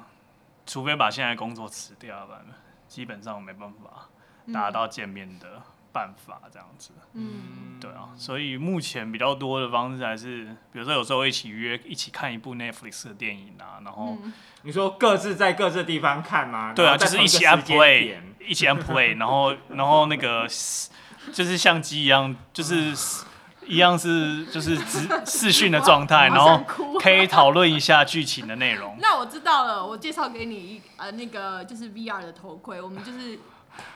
[0.66, 2.42] 除非把现在工作辞掉，吧
[2.88, 4.10] 基本上没办法
[4.54, 5.62] 达到见面的
[5.94, 6.92] 办法这样子。
[7.14, 14.34] 嗯，对啊，所以目前比较多的方式还是，比如说有时候一起约一起看一部 Netflix 的电影啊，然后、嗯
[14.66, 16.72] 你说各自在各自的地方看吗？
[16.74, 20.48] 对啊，就是一起按 play，一起按 play， 然后然后那个
[21.34, 22.94] 就是相机一样，就是
[23.68, 26.64] 一样是就是直视讯的状态， 然好后
[26.98, 28.96] 可以讨论一下剧情的内容。
[29.02, 33.38] 那我知道了，我介绍给你一呃那个就是 VR 的头盔，我们就是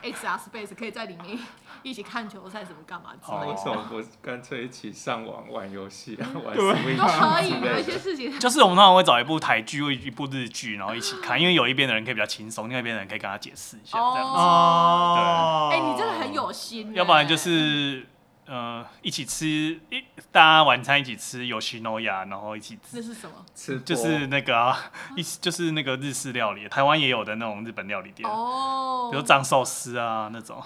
[0.03, 1.37] XR Space 可以在里面
[1.83, 6.27] 一起看球赛什么干嘛之哦类的，为什么不干脆一起上网玩游戏啊？
[6.43, 8.39] 玩对 Switch 都可以有一些事情。
[8.39, 14.37] 就是我们通常会找一部台剧或一部日剧，然后一起看，因为有一边的人可以比较轻松，另外一边的人可以跟他解释一下这样子。
[14.37, 16.93] 哦，哎、你真的很有心欸。
[16.93, 18.05] 要不然就是
[18.47, 19.47] 呃一起吃
[19.89, 23.45] 一大家晚餐一起吃有西诺亚，然后一起吃这是什么？
[23.53, 30.63] 吃就是那个、啊、一就是那个日式料理，台湾也有的那种日本料理店，哦，比如藏寿司啊那种。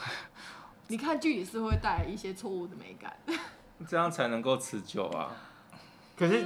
[0.87, 3.15] 你看剧里是会带来一些错误的美感。
[3.87, 5.31] 这样才能够持久啊！
[6.15, 6.45] 可是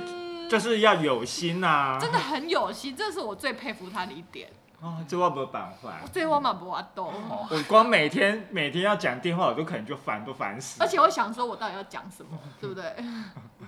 [0.49, 4.49] 就是要有心呐、真的很有心，这是我最佩服他的一点。
[4.81, 5.93] 啊，这我没有办法。
[6.11, 7.11] 这我嘛不阿多，
[7.49, 10.81] 我光每天每天要讲电话，我都可能就烦都烦死。
[10.83, 12.95] 而且我想说，我到底要讲什么，对不对？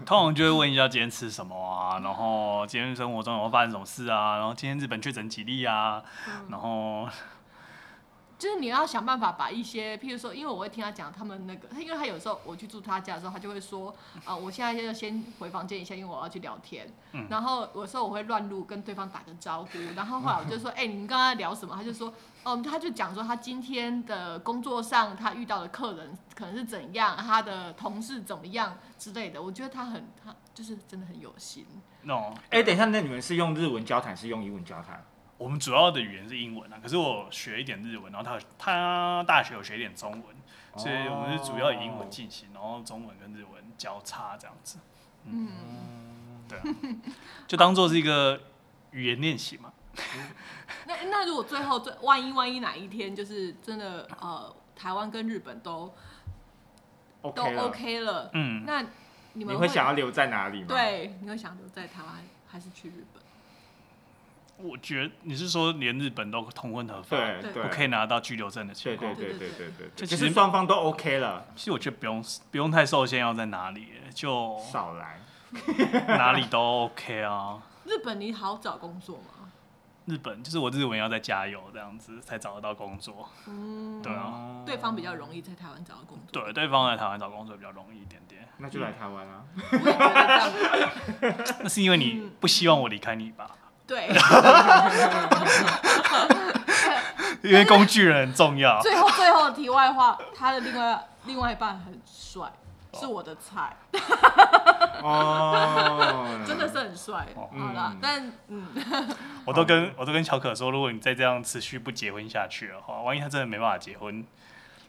[0.06, 6.04] 通常就会问一下今天吃什么啊，然后今天生活中有没有发生什么事啊，然后今天日本确诊几例啊，
[6.50, 7.08] 然后
[8.38, 16.88] 就是你要想办法把一些，譬如说，因为我会听他讲他们那个，因为他有时候我去住他家的时候，他就会说，啊、我现在要先回房间一下，因为我要去聊天。
[17.14, 19.80] 嗯然后有时候我会乱录，跟对方打个招呼。
[19.96, 21.76] 然后后来我就说， 哎、你们刚刚在聊什么？
[21.76, 22.14] 他就说，
[22.44, 29.42] 哦，他就讲说他今天的工作上他遇到的客人可能是怎样，他的同事怎么样之类的。
[29.42, 31.66] 我觉得他很，他就是真的很有心。
[32.04, 35.04] 那种哎、等一下，那你们是用日文交谈，是用英文交谈？
[35.38, 40.24] 我们主要的语言是英文啊，可是我学一点日文，然后他他大学有学一点中文，
[40.76, 44.80] 所以我们是主要以英文进行，然后中文跟日文交叉这样子，
[45.26, 46.64] 嗯，对啊，
[47.48, 48.42] 就当做是一个
[48.92, 49.72] 语言练习嘛。
[50.86, 55.94] 那那如果最后最万一万一哪一天就是真的呃，台湾跟日本都
[57.22, 58.90] 都 OK 了 OK 了，嗯，那你
[59.34, 63.22] 你们会想要留在哪里吗？，对，你会想留在台湾还是去日本？
[64.58, 71.46] 我觉得你是说连日本都同婚合法，对，不可以拿到居留证的情况，对对对对对对，其实双方都 OK 了。
[71.56, 75.20] 其实我觉得不用不用太受限要在哪里，就少来，
[76.08, 77.62] 哪里都 OK 啊。
[77.86, 79.24] 日本你好找工作吗？
[80.06, 89.44] 日本就是我日文要再加油这样子才找得到工作，嗯，对啊，对方比较容易在台湾找到工作，对，对方在台湾找工作比较容易一点点，那就来台湾啊，
[91.62, 93.52] 那是因为你不希望我离开你吧？
[93.88, 94.10] 对，
[97.42, 98.82] 因为工具人很重要。
[98.82, 102.52] 最后最后的题外话，他的另外另外一半很帅，
[102.94, 103.76] 是我的菜，
[105.02, 107.28] 哦， 真的是很帅。
[107.36, 108.68] 哦好啦嗯，但嗯，
[109.46, 114.26] 我都跟我都跟乔可说，如果你再这样持续不结婚下去的话，万一他真的没办法结婚，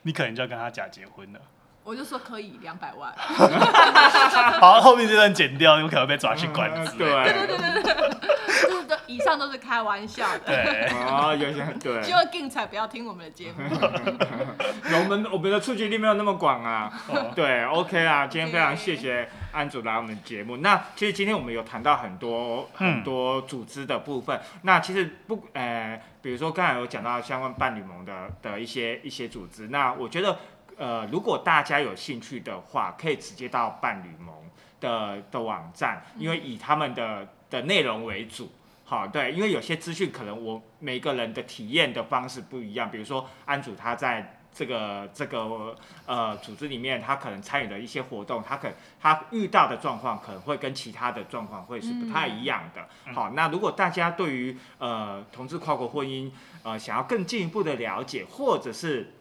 [0.03, 1.41] 你可能就要跟他假结婚了。
[1.89, 3.11] 我就说可以两百万。
[4.61, 7.25] 好，后面这段剪掉，有可能被抓去关之类的。
[7.25, 7.83] 对，对对
[8.85, 13.63] 对，以上都是开玩笑的，对，哦，有些对，希望 Ging 才不要听我们的节目。
[13.73, 16.93] 我们我们的触及率没有那么广啊。
[17.09, 20.59] 哦对，OK 啊，今天非常谢谢安主来我们节目。
[20.59, 24.39] 那其实今天我们有谈到很多嗯很多组织的部分。
[24.61, 29.69] 那其实不呃，比如说刚才有讲到相关伴侣盟的的一些一些组织。
[29.69, 30.39] 那我觉得
[30.79, 34.35] 呃，如果大家有兴趣的话，可以直接到伴侣盟
[34.81, 38.51] 的的网站，因为以他们的的内容为主。
[38.85, 45.77] 好，对，因为有些资讯可能我每个人的体验的方式不一样，比如说安主他在这个这个
[46.07, 48.67] 呃组织里面，他可能参与的一些活动，他可
[48.99, 52.89] 他遇到的状况可能会跟其他的状况会是不太一样的。
[53.07, 56.31] 嗯好，那如果大家对于呃同志跨国婚姻
[56.63, 59.13] 呃想要更进一步的了解，或者是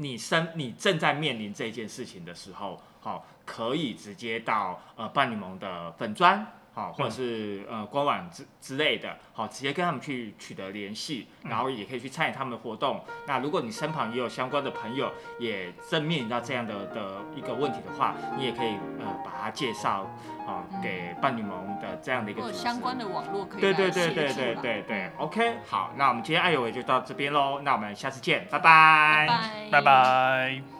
[0.00, 6.46] 你生你正在面临这件事情的时候，好、可以直接到呃伴侣盟的粉砖。
[6.78, 13.04] 好，或者是呃官网之之类的，好，直接跟他们去取得联系，然后也可以去参与他们的活动。
[13.26, 15.10] 那如果你身旁也有相关的朋友，
[15.40, 20.08] 也正面临到这样的的一个问题的话，你也可以呃把它介绍
[20.46, 22.52] 啊、给伴侣盟的这样的一个。
[22.52, 30.77] 相关的网络可以对对对对对对对，OK，好，那我们今天爱有为就到这边喽，那我们下次见，拜拜拜拜拜。